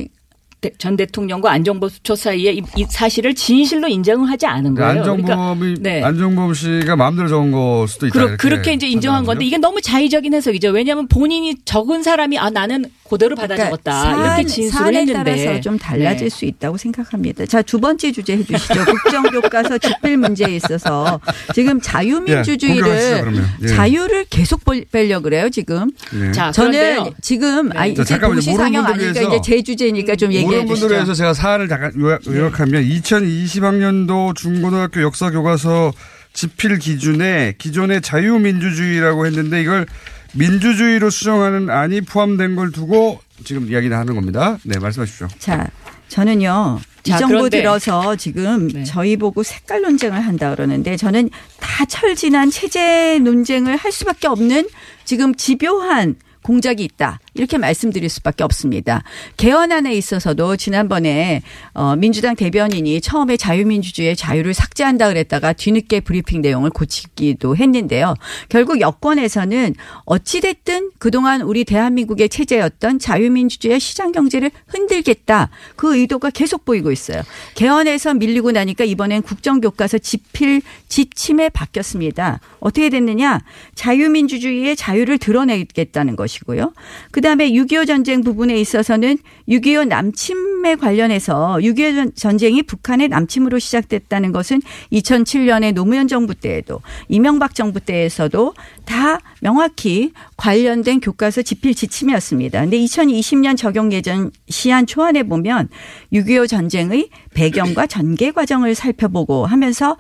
전 0.78 0.96
대통령과 0.96 1.52
안정범 1.52 1.90
수초 1.90 2.16
사이에 2.16 2.54
이, 2.54 2.62
이 2.78 2.86
사실을 2.90 3.34
진실로 3.34 3.88
인정을 3.88 4.30
하지 4.30 4.46
않은 4.46 4.76
거예요. 4.76 5.02
안종범이 5.02 5.76
네. 5.80 6.04
안종범 6.04 6.54
씨가 6.54 6.96
마음대로 6.96 7.28
적은 7.28 7.52
걸 7.52 7.88
수도 7.88 8.08
있다. 8.08 8.20
그러, 8.20 8.38
그렇게 8.38 8.74
이제 8.74 8.88
인정한 8.88 9.26
건데 9.26 9.46
이게 9.46 9.58
너무 9.58 9.82
자의적인 9.82 10.34
해석이죠. 10.34 10.70
왜냐하면 10.70 11.08
본인이 11.08 11.56
적은 11.66 12.04
사람이 12.04 12.38
아 12.38 12.50
나는 12.50 12.86
그대로 13.14 13.36
받아 13.36 13.56
적었다 13.56 14.36
이렇게 14.38 14.46
진술을 14.46 14.72
사안에 14.72 15.00
했는데 15.02 15.36
따라서 15.46 15.62
좀 15.62 15.78
달라질 15.78 16.30
네. 16.30 16.36
수 16.36 16.46
있다고 16.46 16.78
생각합니다. 16.78 17.46
자, 17.46 17.62
두 17.62 17.80
번째 17.80 18.12
주제 18.12 18.38
해 18.38 18.44
주시죠. 18.44 18.74
국정 18.86 19.24
교과서 19.24 19.78
집필 19.78 20.18
문제에 20.18 20.56
있어서 20.56 21.20
지금 21.54 21.78
예, 21.78 21.82
자유민주주의를 21.82 23.22
그러면. 23.22 23.46
예. 23.62 23.68
자유를 23.68 24.26
계속 24.30 24.64
볼- 24.66 24.86
빼려고 24.92 25.24
그래요, 25.24 25.50
지금. 25.50 25.92
예. 26.16 26.32
자, 26.32 26.52
저는 26.52 26.72
그런데요. 26.72 27.14
지금 27.22 27.72
아 27.74 27.80
자, 27.80 27.86
이제 27.86 28.18
모르는 28.18 28.84
분들 28.86 29.08
아니니까. 29.08 29.22
이제 29.22 29.40
제 29.44 29.62
주제니까 29.62 30.16
좀 30.16 30.34
얘기해 30.34 30.66
주시죠. 30.66 30.68
분들을 30.68 30.96
위해서 30.98 31.14
제가 31.14 31.34
사안을 31.34 31.68
잠깐 31.68 31.92
요약, 32.00 32.26
요약하면 32.28 32.84
2020학년도 32.84 34.36
중고등학교 34.36 35.02
역사 35.02 35.30
교과서 35.30 35.94
집필 36.34 36.80
기준에 36.80 37.54
기존의 37.58 38.02
자유민주주의라고 38.02 39.26
했는데 39.28 39.62
이걸 39.62 39.86
민주주의로 40.34 41.10
수정하는 41.10 41.70
안이 41.70 42.02
포함된 42.02 42.56
걸 42.56 42.72
두고 42.72 43.20
지금 43.44 43.70
이야기를 43.70 43.96
하는 43.96 44.16
겁니다. 44.16 44.58
네, 44.64 44.80
말씀하십시오. 44.80 45.28
자, 45.40 45.68
저는요. 46.10 46.80
이 47.06 47.10
자, 47.10 47.18
정부 47.18 47.36
그런데- 47.36 47.58
들어서 47.60 48.16
지금 48.16 48.68
네. 48.70 48.84
저희 48.84 49.18
보고 49.18 49.44
색깔 49.44 49.82
논쟁을 49.82 50.20
한다 50.20 50.52
그러는데 50.56 50.96
저는 50.98 51.30
다 51.60 51.86
철진한 51.86 52.50
체제 52.50 53.20
논쟁을 53.20 53.76
할 53.76 53.92
수밖에 53.92 54.28
없는 54.28 54.68
지금 55.04 55.36
집요한 55.36 56.16
공작이 56.42 56.84
있다. 56.84 57.20
이렇게 57.34 57.58
말씀드릴 57.58 58.10
수밖에 58.10 58.44
없습니다. 58.44 59.04
개헌안에 59.38 59.94
있어서도 59.96 60.56
지난번에 60.56 61.42
어, 61.74 61.96
민주당 61.96 62.36
대변인이 62.36 63.02
처음에 63.02 63.38
자유민주주의의 63.38 64.16
자유를 64.16 64.54
삭제한다 64.54 65.08
그랬다가 65.08 65.54
뒤늦게 65.54 66.02
브리핑 66.02 66.42
내용을 66.42 66.70
고치기도 66.70 67.58
했는데요. 67.58 68.14
결국 68.50 68.82
여권에서는 68.82 69.76
어찌 70.06 70.42
됐든 70.42 70.92
그동안 71.00 71.42
우리 71.42 71.64
대한민국의 71.64 72.30
체제였던 72.30 73.00
자유민주주의의 73.00 73.80
시장 73.80 74.12
경제를 74.12 74.52
흔들겠다. 74.68 75.50
그 75.76 75.98
의도가 75.98 76.30
계속 76.30 76.66
보이고 76.66 76.92
있어요. 76.92 77.22
개헌에서 77.56 78.14
밀리고 78.14 78.52
나니까 78.52 78.84
이번엔 78.84 79.24
국정교과서 79.24 79.98
집필 79.98 80.62
지침에 80.88 81.50
바뀌었습니다. 81.50 82.40
어떻게 82.60 82.90
됐느냐? 82.90 83.40
자유민주주의의 83.74 84.76
자유를 84.76 85.18
드러내겠다는 85.18 86.16
것이고요. 86.16 86.74
그 87.12 87.23
다음에 87.24 87.50
6.25 87.52 87.88
전쟁 87.88 88.22
부분에 88.22 88.56
있어서는 88.60 89.18
6.25 89.50 89.88
남침에 89.88 90.76
관련해서 90.76 91.58
6.25 91.60 92.16
전쟁이 92.16 92.62
북한의 92.62 93.08
남침으로 93.08 93.60
시작됐다는 93.60 94.32
것은 94.32 94.62
2007년에 94.92 95.74
노무현 95.74 96.08
정부 96.08 96.36
때에도 96.36 96.82
이명박 97.10 97.56
정부 97.56 97.80
때에서도 97.80 98.54
다 98.86 99.20
명확히 99.42 100.14
관련된 100.38 101.00
교과서 101.00 101.42
집필 101.42 101.74
지침이었습니다. 101.74 102.62
근데 102.62 102.78
2020년 102.78 103.58
적용 103.58 103.92
예정 103.92 104.32
시한 104.50 104.86
초안에 104.86 105.24
보면 105.24 105.70
6.25 106.14 106.48
전쟁의 106.48 107.10
배경과 107.34 107.88
전개 107.88 108.32
과정을 108.32 108.76
살펴보고 108.76 109.46
하면서 109.46 109.98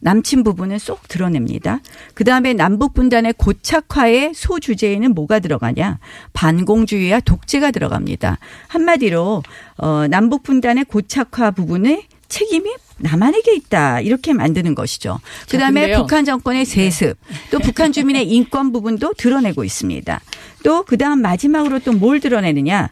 남친 0.00 0.44
부분은 0.44 0.78
쏙 0.78 1.08
드러냅니다. 1.08 1.80
그 2.14 2.24
다음에 2.24 2.52
남북 2.52 2.94
분단의 2.94 3.34
고착화의 3.38 4.32
소주제에는 4.34 5.14
뭐가 5.14 5.40
들어가냐? 5.40 5.98
반공주의와 6.32 7.20
독재가 7.20 7.70
들어갑니다. 7.70 8.38
한마디로 8.68 9.42
어, 9.78 10.06
남북 10.08 10.42
분단의 10.42 10.84
고착화 10.84 11.50
부분의 11.52 12.04
책임이 12.28 12.70
남한에게 12.98 13.54
있다 13.54 14.00
이렇게 14.00 14.32
만드는 14.32 14.74
것이죠. 14.74 15.20
그 15.50 15.58
다음에 15.58 15.82
근데요. 15.82 15.98
북한 15.98 16.24
정권의 16.24 16.64
세습, 16.64 17.16
또 17.50 17.58
북한 17.58 17.92
주민의 17.92 18.26
인권 18.28 18.72
부분도 18.72 19.12
드러내고 19.14 19.64
있습니다. 19.64 20.20
또 20.64 20.82
그 20.84 20.96
다음 20.96 21.20
마지막으로 21.22 21.78
또 21.80 21.92
뭘 21.92 22.20
드러내느냐? 22.20 22.90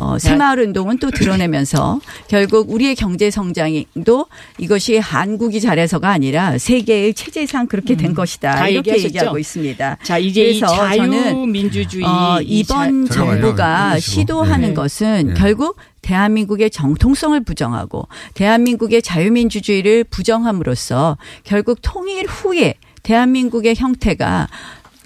어, 0.00 0.18
새마을 0.18 0.60
운동은 0.60 0.98
또 0.98 1.10
드러내면서 1.10 2.00
결국 2.26 2.70
우리의 2.72 2.94
경제 2.94 3.30
성장도 3.30 4.26
이것이 4.58 4.96
한국이 4.96 5.60
잘해서가 5.60 6.08
아니라 6.08 6.56
세계의 6.56 7.12
체제상 7.12 7.66
그렇게 7.66 7.96
된 7.96 8.14
것이다. 8.14 8.54
음. 8.54 8.56
다 8.56 8.68
이렇게 8.68 8.92
얘기하셨죠? 8.92 9.14
얘기하고 9.18 9.38
있습니다. 9.38 9.98
자 10.02 10.18
이제 10.18 10.42
이 10.42 10.60
그래서 10.60 10.74
저는 10.74 11.22
자유민주주의 11.22 12.04
어, 12.04 12.40
이 12.40 12.60
이번 12.60 13.06
자-. 13.06 13.14
정부가. 13.14 13.98
시도하는 14.00 14.68
네. 14.68 14.74
것은 14.74 15.26
네. 15.28 15.34
결국 15.34 15.76
대한민국의 16.02 16.70
정통성을 16.70 17.38
부정하고 17.44 18.08
대한민국의 18.34 19.02
자유민주주의를 19.02 20.04
부정함으로써 20.04 21.18
결국 21.44 21.78
통일 21.82 22.26
후에 22.26 22.74
대한민국의 23.02 23.74
형태가 23.76 24.48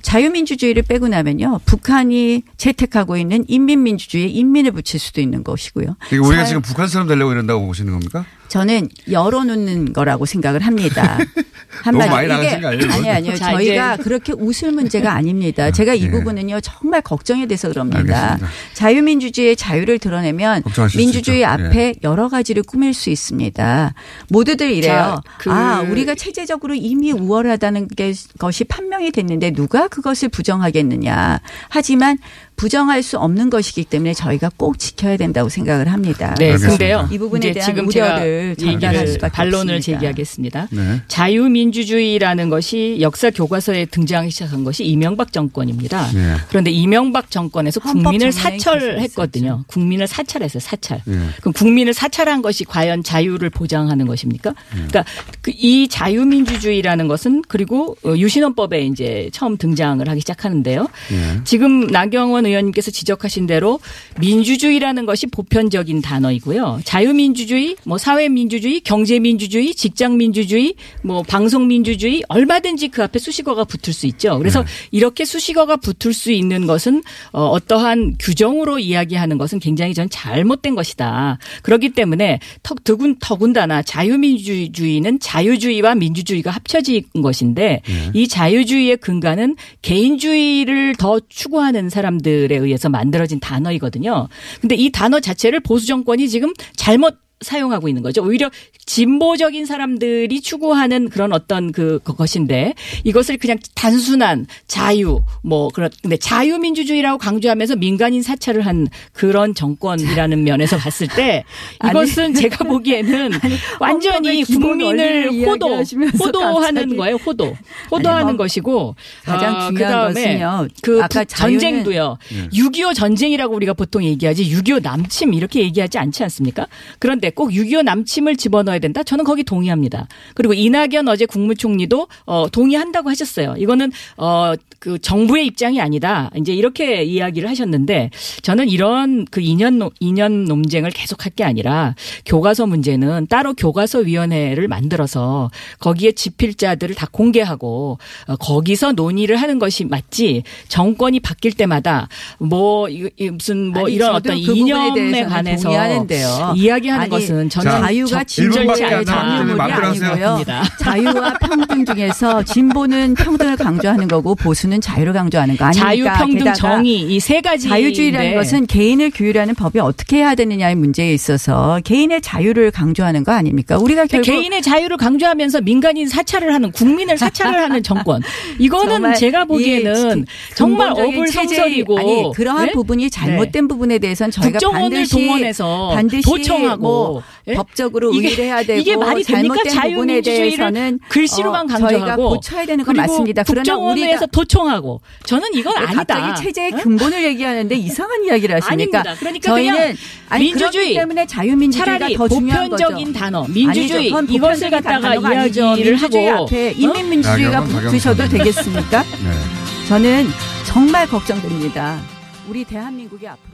자유민주주의를 0.04 0.82
빼고 0.82 1.08
나면요. 1.08 1.60
북한이 1.64 2.42
채택하고 2.58 3.16
있는 3.16 3.44
인민민주주의에 3.48 4.28
인민을 4.28 4.72
붙일 4.72 5.00
수도 5.00 5.20
있는 5.20 5.42
것이고요. 5.42 5.96
우리가 6.12 6.42
자- 6.42 6.44
지금 6.44 6.62
북한 6.62 6.86
사람 6.86 7.08
되려고 7.08 7.32
이런다고 7.32 7.66
보시는 7.66 7.92
겁니까? 7.92 8.24
저는 8.54 8.88
열어놓는 9.10 9.92
거라고 9.92 10.26
생각을 10.26 10.60
합니다. 10.60 11.18
너무 11.84 12.00
한마디로 12.04 12.34
많이 12.34 12.46
이게 12.46 12.64
아니? 12.86 13.10
아니요. 13.10 13.34
자, 13.34 13.50
저희가 13.50 13.94
이제- 13.94 14.02
그렇게 14.04 14.32
웃을 14.32 14.70
문제가 14.70 15.12
아닙니다. 15.12 15.72
제가 15.72 15.94
이 15.94 16.04
예. 16.04 16.10
부분은요 16.10 16.60
정말 16.60 17.02
걱정이 17.02 17.48
돼서 17.48 17.66
그럽니다. 17.68 17.98
알겠습니다. 17.98 18.48
자유민주주의의 18.74 19.56
자유를 19.56 19.98
드러내면 19.98 20.62
민주주의. 20.96 21.44
앞에 21.44 21.94
여러 22.04 22.28
가지를 22.28 22.62
꾸밀 22.62 22.94
수 22.94 23.10
있습니다. 23.10 23.92
모두들 24.28 24.70
이래요. 24.70 24.92
자, 24.92 25.22
그- 25.38 25.50
아 25.50 25.80
우리가 25.80 26.14
체제적으로 26.14 26.74
이미 26.76 27.10
우월하다는 27.10 27.88
게 27.88 28.12
것이 28.38 28.62
판명이 28.62 29.10
됐는데 29.10 29.50
누가 29.50 29.88
그것을 29.88 30.28
부정하겠느냐. 30.28 31.40
하지만 31.70 32.18
부정할 32.56 33.02
수 33.02 33.18
없는 33.18 33.50
것이기 33.50 33.84
때문에 33.84 34.14
저희가 34.14 34.50
꼭 34.56 34.78
지켜야 34.78 35.16
된다고 35.16 35.48
생각을 35.48 35.90
합니다. 35.92 36.34
네, 36.38 36.48
그래서 36.48 36.68
근데요. 36.68 37.08
이 37.10 37.18
부분에 37.18 37.52
대한 37.52 37.68
지금 37.68 37.88
우려를 37.88 38.54
전달할 38.56 39.08
수밖에 39.08 39.32
반론을 39.32 39.76
없습니다. 39.76 40.00
제기하겠습니다. 40.00 40.68
네. 40.70 41.00
자유민주주의라는 41.08 42.50
것이 42.50 42.98
역사 43.00 43.30
교과서에 43.30 43.86
등장하기 43.86 44.30
시작한 44.30 44.62
것이 44.62 44.84
이명박 44.84 45.32
정권입니다. 45.32 46.12
네. 46.12 46.36
그런데 46.48 46.70
이명박 46.70 47.30
정권에서 47.30 47.80
국민을 47.80 48.30
사찰했거든요. 48.30 49.64
국민을 49.66 50.06
사찰했어요. 50.06 50.60
사찰. 50.60 51.02
네. 51.06 51.18
그럼 51.40 51.52
국민을 51.52 51.92
사찰한 51.92 52.42
것이 52.42 52.64
과연 52.64 53.02
자유를 53.02 53.50
보장하는 53.50 54.06
것입니까? 54.06 54.54
그러니까 54.70 55.04
그이 55.42 55.88
자유민주주의라는 55.88 57.08
것은 57.08 57.42
그리고 57.48 57.96
어, 58.04 58.14
유신헌법에 58.16 58.86
이제 58.86 59.28
처음 59.32 59.56
등장을 59.56 60.08
하기 60.08 60.20
시작하는데요. 60.20 60.88
네. 61.10 61.40
지금 61.44 61.86
나경원 61.88 62.43
의원님께서 62.46 62.90
지적하신 62.90 63.46
대로 63.46 63.80
민주주의라는 64.20 65.06
것이 65.06 65.26
보편적인 65.26 66.02
단어이고요. 66.02 66.80
자유민주주의, 66.84 67.76
뭐 67.84 67.98
사회민주주의, 67.98 68.80
경제민주주의, 68.80 69.74
직장민주주의, 69.74 70.74
뭐 71.02 71.22
방송민주주의 71.22 72.22
얼마든지 72.28 72.88
그 72.88 73.02
앞에 73.02 73.18
수식어가 73.18 73.64
붙을 73.64 73.92
수 73.92 74.06
있죠. 74.06 74.38
그래서 74.38 74.62
네. 74.62 74.66
이렇게 74.90 75.24
수식어가 75.24 75.76
붙을 75.76 76.12
수 76.12 76.32
있는 76.32 76.66
것은 76.66 77.02
어, 77.32 77.46
어떠한 77.46 78.16
규정으로 78.18 78.78
이야기하는 78.78 79.38
것은 79.38 79.60
굉장히 79.60 79.94
전 79.94 80.08
잘못된 80.10 80.74
것이다. 80.74 81.38
그렇기 81.62 81.90
때문에 81.90 82.40
턱 82.62 82.84
더군 82.84 83.16
더군다나 83.20 83.82
자유민주주의는 83.82 85.20
자유주의와 85.20 85.94
민주주의가 85.94 86.50
합쳐진 86.50 87.04
것인데 87.22 87.82
네. 87.84 88.10
이 88.14 88.28
자유주의의 88.28 88.98
근간은 88.98 89.56
개인주의를 89.82 90.94
더 90.96 91.20
추구하는 91.28 91.88
사람들 91.88 92.33
에 92.34 92.56
의해서 92.56 92.88
만들어진 92.88 93.40
단어이거든요. 93.40 94.28
근데 94.60 94.74
이 94.74 94.90
단어 94.90 95.20
자체를 95.20 95.60
보수 95.60 95.86
정권이 95.86 96.28
지금 96.28 96.52
잘못 96.76 97.23
사용하고 97.44 97.88
있는 97.88 98.02
거죠. 98.02 98.22
오히려 98.24 98.50
진보적인 98.86 99.66
사람들이 99.66 100.40
추구하는 100.40 101.08
그런 101.08 101.32
어떤 101.32 101.72
그 101.72 101.98
것인데 102.02 102.74
이것을 103.04 103.38
그냥 103.38 103.58
단순한 103.74 104.46
자유 104.66 105.20
뭐 105.42 105.68
그런 105.68 105.90
근데 106.02 106.16
자유민주주의라고 106.16 107.18
강조하면서 107.18 107.76
민간인 107.76 108.22
사찰을 108.22 108.66
한 108.66 108.88
그런 109.12 109.54
정권이라는 109.54 110.44
면에서 110.44 110.76
봤을 110.76 111.08
때 111.08 111.44
이것은 111.88 112.34
제가 112.34 112.64
보기에는 112.64 113.30
완전히 113.80 114.42
헌법의 114.42 114.44
기본 114.44 114.78
국민을 114.78 115.46
호도 115.46 115.82
호도하는 116.18 116.74
갑자기. 116.82 116.96
거예요. 116.96 117.16
호도 117.16 117.56
호도하는 117.90 118.28
헌- 118.28 118.36
것이고 118.36 118.94
가장 119.24 119.54
아, 119.56 119.68
중요한 119.68 119.74
그다음에 120.14 120.38
것은요. 120.38 120.68
그 120.82 121.02
아까 121.02 121.20
부- 121.24 121.26
자유는- 121.26 121.36
전쟁도요. 121.60 122.18
예. 122.32 122.48
6.25 122.48 122.94
전쟁이라고 122.94 123.54
우리가 123.54 123.72
보통 123.74 124.04
얘기하지 124.04 124.44
6.25 124.50 124.82
남침 124.82 125.32
이렇게 125.34 125.60
얘기하지 125.60 125.98
않지 125.98 126.22
않습니까? 126.24 126.66
그런데 126.98 127.30
꼭 127.34 127.50
6.25 127.50 127.82
남침을 127.82 128.36
집어넣어야 128.36 128.78
된다? 128.78 129.02
저는 129.02 129.24
거기 129.24 129.44
동의합니다. 129.44 130.08
그리고 130.34 130.54
이낙연 130.54 131.08
어제 131.08 131.26
국무총리도 131.26 132.08
어, 132.26 132.46
동의한다고 132.50 133.10
하셨어요. 133.10 133.54
이거는 133.58 133.92
어, 134.16 134.54
그 134.78 134.98
정부의 134.98 135.46
입장이 135.46 135.80
아니다. 135.80 136.30
이제 136.36 136.52
이렇게 136.54 137.02
이야기를 137.04 137.48
하셨는데 137.48 138.10
저는 138.42 138.68
이런 138.68 139.24
그 139.30 139.40
2년, 139.40 139.78
노- 139.78 139.90
2년 140.00 140.46
논쟁을 140.46 140.90
계속할 140.90 141.32
게 141.34 141.42
아니라 141.44 141.94
교과서 142.26 142.66
문제는 142.66 143.26
따로 143.28 143.54
교과서 143.54 144.00
위원회를 144.00 144.68
만들어서 144.68 145.50
거기에 145.78 146.12
집필자들을 146.12 146.94
다 146.94 147.06
공개하고 147.10 147.98
어, 148.28 148.36
거기서 148.36 148.92
논의를 148.92 149.36
하는 149.36 149.58
것이 149.58 149.84
맞지 149.84 150.42
정권이 150.68 151.20
바뀔 151.20 151.52
때마다 151.52 152.08
뭐 152.38 152.88
이- 152.88 153.08
이 153.16 153.30
무슨 153.30 153.68
뭐 153.72 153.84
아니, 153.86 153.94
이런 153.94 154.14
어떤 154.14 154.36
그 154.42 154.52
이념에 154.54 155.24
관해서 155.24 155.62
동의하는데요. 155.64 156.54
이야기하는 156.56 157.02
아니, 157.04 157.10
것은 157.14 157.48
저는 157.48 157.70
자유가 157.70 158.18
저- 158.18 158.24
진정치 158.24 158.82
일분밖에 158.82 158.84
안 158.84 159.82
않은 159.84 159.84
하세요. 159.84 160.28
아니고요. 160.34 160.44
자유와 160.80 161.34
평등 161.40 161.84
중에서 161.84 162.42
진보는 162.42 163.14
평등을 163.14 163.56
강조하는 163.56 164.08
거고 164.08 164.34
보수는 164.34 164.80
자유를 164.80 165.12
강조하는 165.12 165.56
거 165.56 165.64
아닙니까? 165.64 165.84
자유, 165.86 166.04
평등, 166.04 166.52
정의 166.54 167.00
이 167.02 167.20
세 167.20 167.40
가지 167.40 167.68
자유주의라는 167.68 168.34
것은 168.34 168.66
개인을 168.66 169.10
규율하는 169.10 169.54
법이 169.54 169.78
어떻게 169.78 170.18
해야 170.18 170.34
되느냐의 170.34 170.74
문제에 170.74 171.12
있어서 171.14 171.80
개인의 171.84 172.20
자유를 172.20 172.70
강조하는 172.70 173.24
거 173.24 173.32
아닙니까? 173.32 173.78
우리가 173.78 174.06
결국 174.06 174.26
개인의 174.26 174.62
자유를 174.62 174.96
강조하면서 174.98 175.62
민간인 175.62 176.08
사찰을 176.08 176.52
하는 176.52 176.70
국민을 176.72 177.16
사찰을 177.18 177.58
하는 177.62 177.82
정권. 177.84 178.22
이거는 178.58 179.14
제가 179.14 179.42
이 179.42 179.46
보기에는 179.46 180.26
정말 180.54 180.90
어불성설이고 180.90 181.98
아니 181.98 182.30
그러한 182.34 182.66
네? 182.66 182.72
부분이 182.72 183.10
잘못된 183.10 183.68
부분에 183.68 183.98
대해서는 183.98 184.30
저희가 184.30 184.58
국정원을 184.58 184.90
반드시 184.90 185.16
동원해서 185.16 185.90
반드시 185.94 186.22
도청하고 186.22 186.82
뭐 186.82 187.03
예? 187.48 187.54
법적으로 187.54 188.12
이게- 188.14 188.30
의뢰해야 188.30 188.62
되고 188.62 188.80
이게 188.80 188.96
말이 188.96 189.22
됩니까? 189.22 189.54
잘못된 189.54 189.72
부분에 189.72 190.20
자유민주주의를 190.22 190.50
대해서는 190.56 191.00
글씨로만 191.08 191.64
어, 191.64 191.66
강조하고 191.68 191.98
저희가 191.98 192.16
고쳐야 192.16 192.66
되는 192.66 192.84
건 192.84 192.96
맞습니다. 192.96 193.42
그러나 193.46 193.62
국정원에서 193.62 194.06
우리가 194.10 194.26
도청하고 194.26 195.00
저는 195.24 195.48
이건 195.54 195.74
왜 195.78 195.86
아니다. 195.86 196.04
갑자기 196.20 196.42
체제의 196.44 196.70
근본을 196.72 197.24
얘기하는데 197.24 197.74
이상한 197.74 198.24
이야기를 198.24 198.56
하십니까? 198.56 198.98
아닙니다. 199.00 199.16
그러니까 199.20 199.48
저희는 199.50 199.76
그냥 199.78 199.94
아니, 200.28 200.44
민주주의 200.44 200.94
때문에 200.94 201.26
자유민주주의가 201.26 201.98
차라리 201.98 202.16
더 202.16 202.28
중요한 202.28 202.70
보편적인 202.70 203.06
거죠. 203.06 203.18
단어, 203.18 203.46
민주주의 203.48 204.12
아니죠. 204.12 204.32
이것을 204.34 204.70
갖다가. 204.70 205.14
이야기를 205.14 205.96
하고 205.96 206.30
앞에 206.44 206.68
어? 206.70 206.72
인민민주주의가 206.76 207.60
나경원, 207.60 207.84
붙으셔도. 207.84 208.28
되겠습니까? 208.28 209.02
네. 209.02 209.86
저는 209.88 210.26
정말 210.66 211.06
걱정됩니다. 211.06 212.00
우리 212.48 212.64
대한민국이 212.64 213.26
앞으로 213.28 213.53